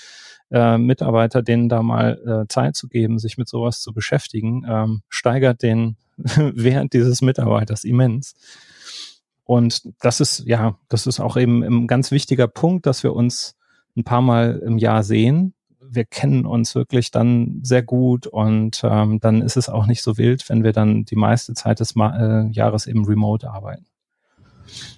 [0.51, 5.01] äh, Mitarbeiter, denen da mal äh, Zeit zu geben, sich mit sowas zu beschäftigen, ähm,
[5.09, 8.35] steigert den Wert dieses Mitarbeiters immens.
[9.43, 13.55] Und das ist, ja, das ist auch eben ein ganz wichtiger Punkt, dass wir uns
[13.97, 15.53] ein paar Mal im Jahr sehen.
[15.81, 20.17] Wir kennen uns wirklich dann sehr gut und ähm, dann ist es auch nicht so
[20.17, 23.85] wild, wenn wir dann die meiste Zeit des Ma äh, Jahres eben remote arbeiten.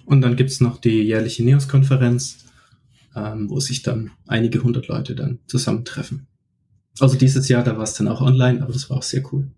[0.04, 2.44] Und dann gibt's noch die jährliche NEOS-Konferenz,
[3.16, 6.26] ähm, wo sich dann einige hundert Leute dann zusammentreffen.
[7.00, 9.50] Also dieses Jahr, da war es dann auch online, aber das war auch sehr cool.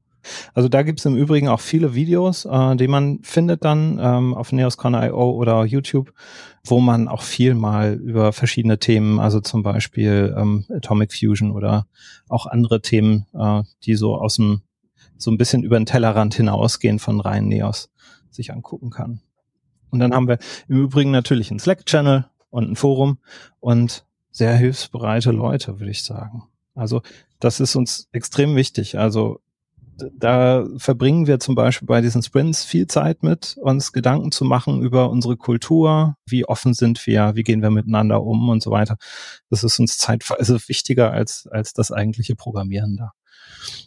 [0.54, 4.34] Also da gibt es im Übrigen auch viele Videos, äh, die man findet dann ähm,
[4.34, 6.12] auf neoscon.io oder YouTube,
[6.64, 11.86] wo man auch viel mal über verschiedene Themen, also zum Beispiel ähm, Atomic Fusion oder
[12.28, 14.62] auch andere Themen, äh, die so aus dem
[15.18, 17.90] so ein bisschen über den Tellerrand hinausgehen von rein Neos,
[18.30, 19.20] sich angucken kann.
[19.90, 20.38] Und dann haben wir
[20.68, 22.26] im Übrigen natürlich einen Slack-Channel
[22.56, 23.18] und ein Forum
[23.60, 26.44] und sehr hilfsbereite Leute, würde ich sagen.
[26.74, 27.02] Also
[27.38, 28.98] das ist uns extrem wichtig.
[28.98, 29.40] Also
[30.18, 34.82] da verbringen wir zum Beispiel bei diesen Sprints viel Zeit mit, uns Gedanken zu machen
[34.82, 38.96] über unsere Kultur, wie offen sind wir, wie gehen wir miteinander um und so weiter.
[39.48, 43.12] Das ist uns zeitweise wichtiger als, als das eigentliche Programmieren da.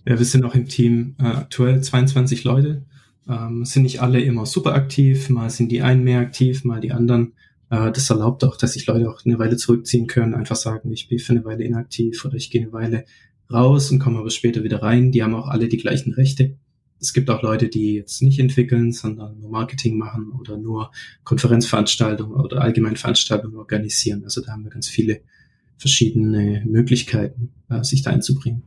[0.05, 2.86] Ja, wir sind auch im Team äh, aktuell 22 Leute.
[3.28, 6.91] Ähm, sind nicht alle immer super aktiv, mal sind die einen mehr aktiv, mal die
[6.91, 7.34] anderen.
[7.70, 11.07] Äh, das erlaubt auch, dass sich Leute auch eine Weile zurückziehen können, einfach sagen, ich
[11.07, 13.05] bin für eine Weile inaktiv oder ich gehe eine Weile
[13.51, 15.11] raus und kommen aber später wieder rein.
[15.11, 16.57] Die haben auch alle die gleichen Rechte.
[17.01, 20.91] Es gibt auch Leute, die jetzt nicht entwickeln, sondern nur Marketing machen oder nur
[21.24, 24.24] Konferenzveranstaltungen oder allgemein Veranstaltungen organisieren.
[24.26, 25.22] Also da haben wir ganz viele
[25.78, 28.63] verschiedene Möglichkeiten, äh, sich da einzubringen.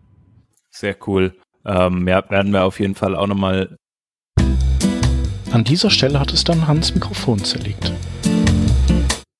[0.70, 1.34] Sehr cool.
[1.66, 3.76] Ähm, ja, werden wir auf jeden Fall auch nochmal.
[5.50, 7.92] An dieser Stelle hat es dann Hans Mikrofon zerlegt.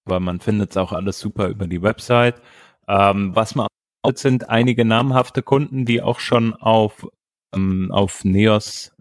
[0.05, 2.41] Aber man findet es auch alles super über die Website.
[2.89, 3.69] Ähm, was man
[4.15, 7.09] sind einige namhafte Kunden, die auch schon auf,
[7.55, 8.93] ähm, auf Neos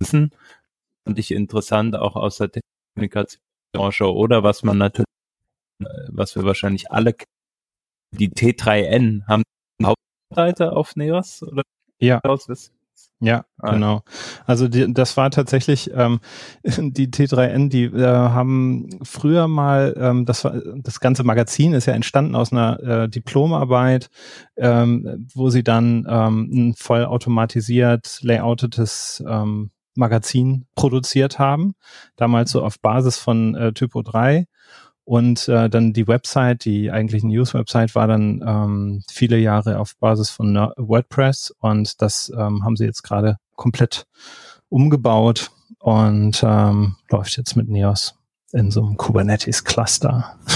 [0.00, 0.34] wissen.
[1.06, 2.50] Fand ich interessant, auch aus der
[2.94, 5.06] Kommunikationsbranche oder was man natürlich,
[5.80, 7.30] äh, was wir wahrscheinlich alle kennen,
[8.12, 9.42] die T3N haben
[9.78, 9.94] eine
[10.30, 11.62] Hauptseite auf Neos oder?
[12.00, 12.20] Ja.
[13.20, 13.72] Ja, ah.
[13.72, 14.02] genau.
[14.46, 16.20] Also die, das war tatsächlich ähm,
[16.64, 21.94] die T3N, die äh, haben früher mal, ähm, das war das ganze Magazin ist ja
[21.94, 24.08] entstanden aus einer äh, Diplomarbeit,
[24.56, 31.74] ähm, wo sie dann ähm, ein voll automatisiert layoutetes ähm, Magazin produziert haben,
[32.14, 34.46] damals so auf Basis von äh, Typo 3
[35.08, 40.28] und äh, dann die Website, die eigentliche News-Website war dann ähm, viele Jahre auf Basis
[40.28, 44.04] von WordPress und das ähm, haben sie jetzt gerade komplett
[44.68, 48.16] umgebaut und ähm, läuft jetzt mit Neos
[48.52, 50.36] in so einem Kubernetes-Cluster.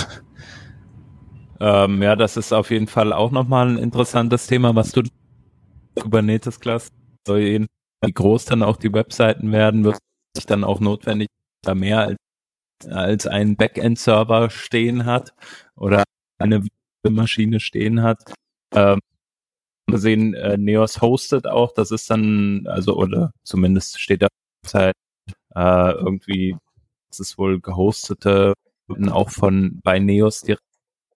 [1.64, 5.02] Ähm, ja, das ist auf jeden Fall auch nochmal ein interessantes Thema, was du
[5.94, 6.90] Kubernetes-Cluster,
[7.28, 7.68] wie
[8.02, 9.98] groß dann auch die Webseiten werden, wird
[10.36, 11.28] sich dann auch notwendig
[11.62, 12.16] da mehr als
[12.86, 15.34] als ein Backend-Server stehen hat
[15.76, 16.04] oder
[16.38, 16.64] eine
[17.08, 18.32] Maschine stehen hat.
[18.74, 19.00] Ähm,
[19.86, 24.28] gesehen, äh, Neos hostet auch, das ist dann, also, oder zumindest steht da
[25.54, 26.56] äh, irgendwie,
[27.10, 28.54] das ist wohl gehostete,
[29.10, 30.62] auch von bei Neos direkt,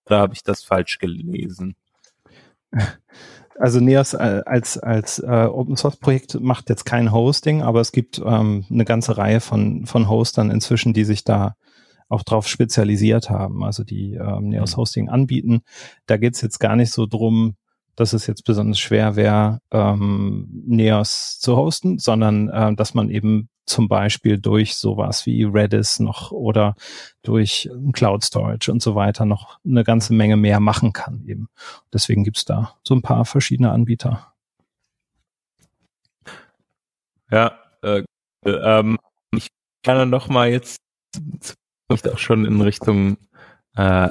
[0.05, 1.75] da habe ich das falsch gelesen.
[3.59, 7.91] Also Neos äh, als als äh, Open Source Projekt macht jetzt kein Hosting, aber es
[7.91, 11.55] gibt ähm, eine ganze Reihe von von Hostern inzwischen, die sich da
[12.09, 14.81] auch drauf spezialisiert haben, also die ähm, Neos mhm.
[14.81, 15.61] Hosting anbieten.
[16.05, 17.55] Da geht's jetzt gar nicht so drum,
[17.95, 23.49] dass es jetzt besonders schwer wäre, ähm, Neos zu hosten, sondern äh, dass man eben
[23.67, 26.75] zum Beispiel durch sowas wie Redis noch oder
[27.21, 31.49] durch Cloud Storage und so weiter noch eine ganze Menge mehr machen kann eben.
[31.93, 34.33] Deswegen gibt's da so ein paar verschiedene Anbieter.
[37.29, 38.03] Ja, äh,
[38.45, 38.97] ähm,
[39.35, 39.47] ich
[39.83, 40.77] kann noch mal jetzt
[41.89, 43.17] auch schon in Richtung
[43.75, 44.09] äh,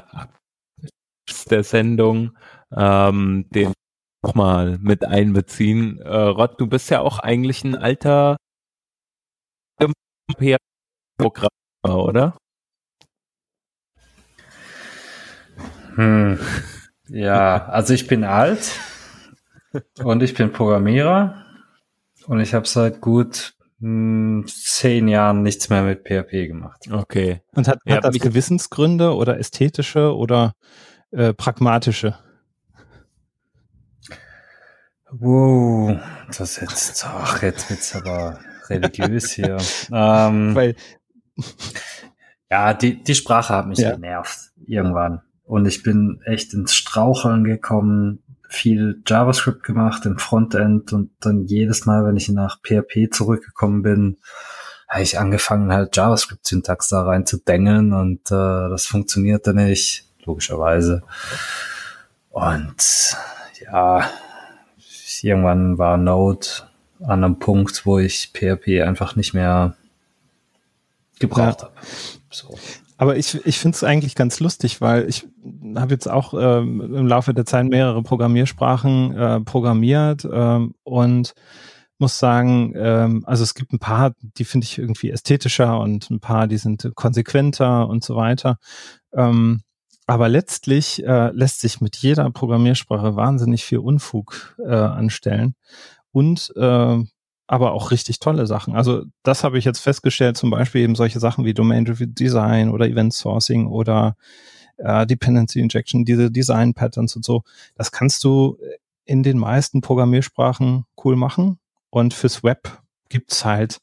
[1.50, 2.36] der Sendung
[2.74, 3.72] ähm, den
[4.22, 5.98] nochmal mit einbeziehen.
[6.00, 8.36] Äh, Rod, du bist ja auch eigentlich ein alter
[11.18, 11.51] Programmer,
[11.85, 12.37] oder?
[15.95, 16.39] Hm.
[17.09, 18.79] Ja, also ich bin alt
[20.03, 21.45] und ich bin Programmierer
[22.27, 26.89] und ich habe seit gut mh, hm, zehn Jahren nichts mehr mit PHP gemacht.
[26.91, 27.43] Okay.
[27.53, 30.55] Und hat, ja, hat das Gewissensgründe oder ästhetische oder
[31.12, 32.18] äh, pragmatische?
[35.11, 35.99] Wow,
[36.37, 38.39] das jetzt, ach, jetzt wird's aber
[38.71, 39.57] religiös hier.
[39.93, 40.77] ähm, Weil
[42.51, 43.93] ja, die, die Sprache hat mich ja.
[43.93, 45.23] genervt irgendwann.
[45.45, 51.87] Und ich bin echt ins Straucheln gekommen, viel JavaScript gemacht im Frontend und dann jedes
[51.87, 54.19] Mal, wenn ich nach PHP zurückgekommen bin,
[54.89, 61.03] habe ich angefangen halt JavaScript-Syntax da rein zu dengeln und äh, das funktionierte nicht, logischerweise.
[62.31, 63.17] Und
[63.61, 64.09] ja,
[65.23, 66.47] irgendwann war Node
[67.01, 69.76] an einem Punkt, wo ich PHP einfach nicht mehr
[71.18, 71.68] gebraucht ja.
[71.68, 71.72] habe.
[72.30, 72.57] So.
[72.99, 75.26] Aber ich, ich finde es eigentlich ganz lustig, weil ich
[75.76, 81.34] habe jetzt auch ähm, im Laufe der Zeit mehrere Programmiersprachen äh, programmiert ähm, und
[81.99, 86.20] muss sagen, ähm, also es gibt ein paar, die finde ich irgendwie ästhetischer und ein
[86.20, 88.57] paar, die sind konsequenter und so weiter.
[89.12, 89.61] Ähm,
[90.07, 95.55] aber letztlich äh, lässt sich mit jeder Programmiersprache wahnsinnig viel Unfug äh, anstellen
[96.17, 97.05] und äh,
[97.47, 98.75] aber auch richtig tolle Sachen.
[98.75, 102.89] Also das habe ich jetzt festgestellt, zum Beispiel eben solche Sachen wie Domain-Driven Design oder
[102.89, 104.17] Event Sourcing oder
[104.79, 107.43] äh, Dependency Injection, diese Design Patterns und so.
[107.75, 108.57] Das kannst du
[109.05, 111.59] in den meisten Programmiersprachen cool machen.
[111.91, 113.83] Und fürs Web gibt's halt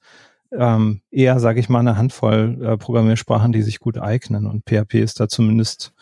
[0.52, 4.48] ähm, eher, sage ich mal, eine Handvoll äh, Programmiersprachen, die sich gut eignen.
[4.48, 5.94] Und PHP ist da zumindest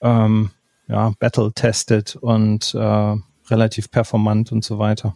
[0.00, 0.50] ähm,
[0.88, 3.14] ja, battle-tested und äh,
[3.48, 5.14] relativ performant und so weiter.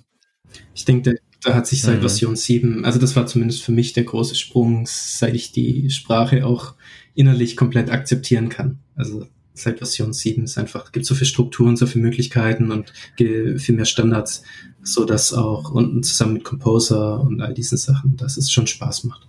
[0.74, 2.01] Ich denke, da hat sich seit mhm.
[2.01, 6.44] Version 7, also das war zumindest für mich der große Sprung, seit ich die Sprache
[6.44, 6.74] auch
[7.14, 8.78] innerlich komplett akzeptieren kann.
[8.94, 13.74] Also seit Version 7 ist einfach, gibt so viele Strukturen, so viele Möglichkeiten und viel
[13.74, 14.42] mehr Standards,
[14.82, 19.05] so dass auch unten zusammen mit Composer und all diesen Sachen, dass es schon Spaß
[19.05, 19.26] macht.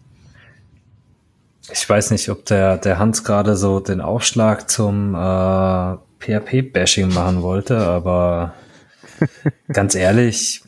[1.72, 7.42] Ich weiß nicht, ob der, der Hans gerade so den Aufschlag zum äh, PHP-Bashing machen
[7.42, 8.54] wollte, aber
[9.72, 10.64] ganz ehrlich,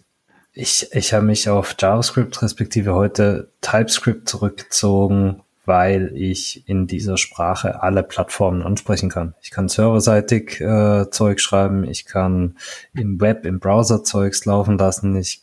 [0.53, 7.81] ich, ich habe mich auf JavaScript respektive heute TypeScript zurückgezogen, weil ich in dieser Sprache
[7.81, 9.33] alle Plattformen ansprechen kann.
[9.41, 12.57] Ich kann serverseitig äh, Zeug schreiben, ich kann
[12.93, 15.15] im Web, im Browser Zeugs laufen lassen.
[15.15, 15.41] Ich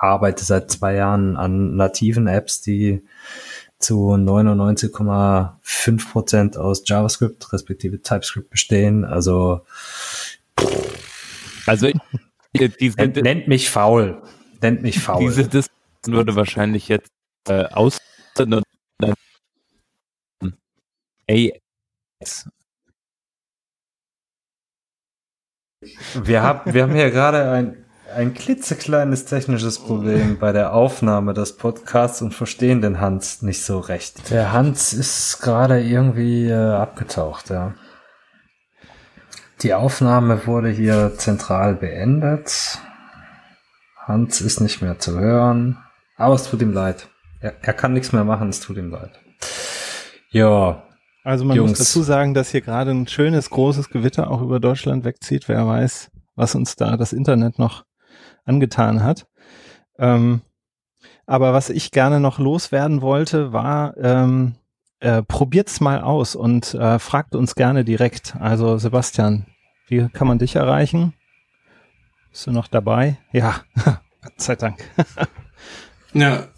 [0.00, 3.02] arbeite seit zwei Jahren an nativen Apps, die
[3.78, 9.06] zu 99,5 Prozent aus JavaScript respektive TypeScript bestehen.
[9.06, 9.62] Also
[11.66, 11.88] also
[12.54, 14.22] diese, nennt, nennt mich faul.
[14.60, 15.20] Nennt mich faul.
[15.20, 15.70] Diese Diskussion
[16.16, 17.10] würde wahrscheinlich jetzt
[17.48, 17.98] äh, aus
[21.30, 22.48] AS.
[26.14, 31.56] Wir haben, wir haben hier gerade ein, ein klitzekleines technisches Problem bei der Aufnahme des
[31.56, 34.30] Podcasts und verstehen den Hans nicht so recht.
[34.30, 37.74] Der Hans ist gerade irgendwie äh, abgetaucht, ja.
[39.62, 42.78] Die Aufnahme wurde hier zentral beendet.
[43.98, 45.76] Hans ist nicht mehr zu hören.
[46.16, 47.08] Aber es tut ihm leid.
[47.40, 49.20] Er, er kann nichts mehr machen, es tut ihm leid.
[50.30, 50.82] Ja.
[51.24, 51.72] Also man Jungs.
[51.72, 55.48] muss dazu sagen, dass hier gerade ein schönes, großes Gewitter auch über Deutschland wegzieht.
[55.48, 57.84] Wer weiß, was uns da das Internet noch
[58.46, 59.26] angetan hat.
[59.98, 60.40] Ähm,
[61.26, 64.54] aber was ich gerne noch loswerden wollte, war, ähm,
[65.00, 68.36] äh, probiert's mal aus und äh, fragt uns gerne direkt.
[68.38, 69.46] Also Sebastian,
[69.88, 71.14] wie kann man dich erreichen?
[72.30, 73.18] Bist du noch dabei?
[73.32, 73.62] Ja,
[74.22, 74.78] Gott sei Dank.
[76.12, 76.48] ja,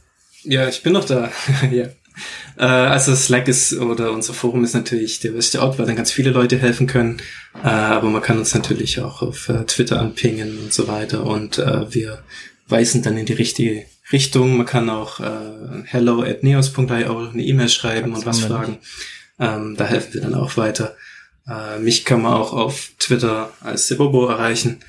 [0.43, 1.31] ja, ich bin noch da.
[1.71, 1.87] ja.
[2.59, 6.11] Äh, also Slack ist oder unser Forum ist natürlich der beste Ort, weil dann ganz
[6.11, 7.23] viele Leute helfen können.
[7.63, 11.25] Äh, aber man kann uns natürlich auch auf äh, Twitter anpingen und so weiter.
[11.25, 12.23] Und äh, wir
[12.69, 14.57] weisen dann in die richtige Richtung.
[14.57, 18.79] Man kann auch äh, hello at neos.io eine E-Mail schreiben und was fragen.
[19.39, 20.97] Ähm, da helfen wir dann auch weiter.
[21.47, 24.81] Äh, mich kann man auch auf Twitter als Sebobo erreichen.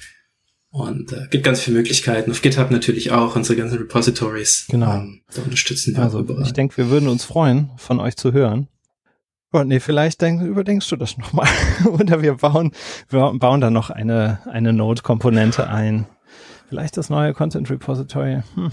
[0.70, 2.32] Und äh, gibt ganz viele Möglichkeiten.
[2.32, 4.66] Auf GitHub natürlich auch, unsere ganzen Repositories.
[4.70, 4.96] Genau.
[4.96, 6.44] Ähm, da unterstützen wir Also auch überall.
[6.44, 8.68] ich denke, wir würden uns freuen, von euch zu hören.
[9.52, 11.48] Und nee, vielleicht denk, überdenkst du das nochmal.
[11.86, 12.72] Oder wir bauen,
[13.10, 16.08] wir bauen da noch eine, eine Node-Komponente ein.
[16.70, 18.42] Vielleicht das neue Content Repository.
[18.56, 18.72] Hm.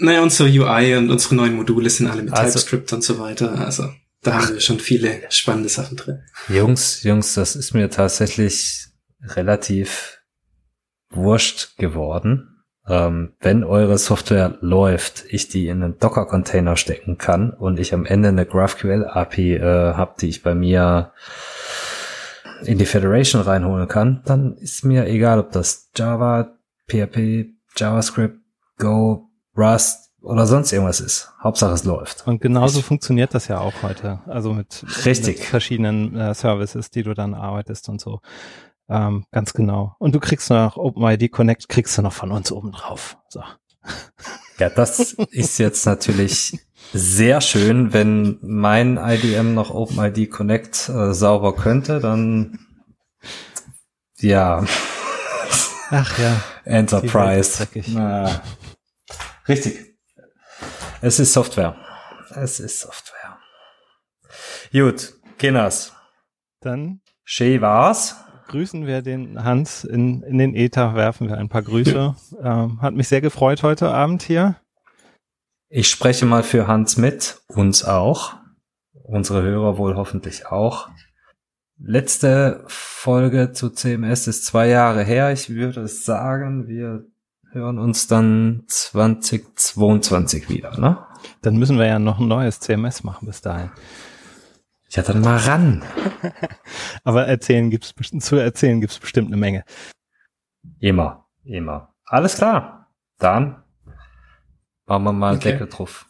[0.00, 3.58] Naja, unsere UI und unsere neuen Module sind alle mit Also- TypeScript und so weiter.
[3.58, 3.90] Also
[4.22, 6.22] da haben wir schon viele spannende Sachen drin.
[6.48, 8.86] Jungs, Jungs, das ist mir tatsächlich
[9.22, 10.18] relativ
[11.10, 12.46] wurscht geworden.
[12.88, 18.04] Ähm, wenn eure Software läuft, ich die in einen Docker-Container stecken kann und ich am
[18.04, 21.12] Ende eine GraphQL-API äh, habe, die ich bei mir
[22.64, 26.56] in die Federation reinholen kann, dann ist mir egal, ob das Java,
[26.88, 28.36] PHP, JavaScript,
[28.78, 29.29] Go,
[29.60, 31.32] Rust oder sonst irgendwas ist.
[31.42, 32.26] Hauptsache es läuft.
[32.26, 34.20] Und genauso funktioniert das ja auch heute.
[34.26, 38.20] Also mit, mit verschiedenen äh, Services, die du dann arbeitest und so.
[38.88, 39.94] Ähm, ganz genau.
[39.98, 43.16] Und du kriegst noch OpenID Connect, kriegst du noch von uns oben drauf.
[43.28, 43.42] So.
[44.58, 46.58] Ja, das ist jetzt natürlich
[46.92, 52.58] sehr schön, wenn mein IDM noch OpenID Connect äh, sauber könnte, dann
[54.18, 54.64] ja,
[55.90, 56.40] Ach ja.
[56.64, 57.66] Enterprise.
[57.88, 58.42] Na,
[59.48, 59.96] richtig.
[61.00, 61.76] Es ist Software.
[62.34, 63.38] Es ist Software.
[64.72, 65.92] Gut, Kinders.
[66.60, 68.16] Dann Schön war's.
[68.48, 72.14] grüßen wir den Hans in, in den Äther, werfen wir ein paar Grüße.
[72.42, 74.56] Ähm, hat mich sehr gefreut heute Abend hier.
[75.68, 78.34] Ich spreche mal für Hans mit, uns auch.
[79.04, 80.88] Unsere Hörer wohl hoffentlich auch.
[81.78, 85.32] Letzte Folge zu CMS ist zwei Jahre her.
[85.32, 87.06] Ich würde sagen, wir
[87.52, 90.98] hören uns dann 2022 wieder, ne?
[91.42, 93.70] Dann müssen wir ja noch ein neues CMS machen bis dahin.
[94.90, 95.84] Ja, dann mal ran.
[97.04, 99.64] Aber erzählen gibt's zu erzählen gibt's bestimmt eine Menge.
[100.78, 101.94] Immer, immer.
[102.04, 102.88] Alles klar.
[103.18, 103.62] Dann
[104.86, 105.52] machen wir mal Okay.
[105.52, 106.06] Deckel drauf.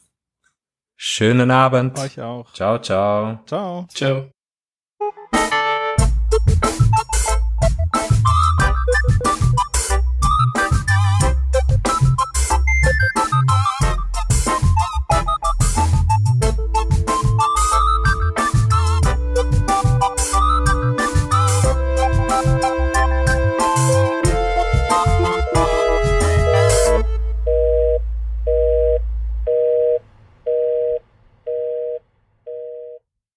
[0.96, 1.98] Schönen Abend.
[1.98, 2.52] Euch auch.
[2.52, 3.40] Ciao, ciao.
[3.46, 3.86] Ciao.
[3.88, 4.30] Ciao.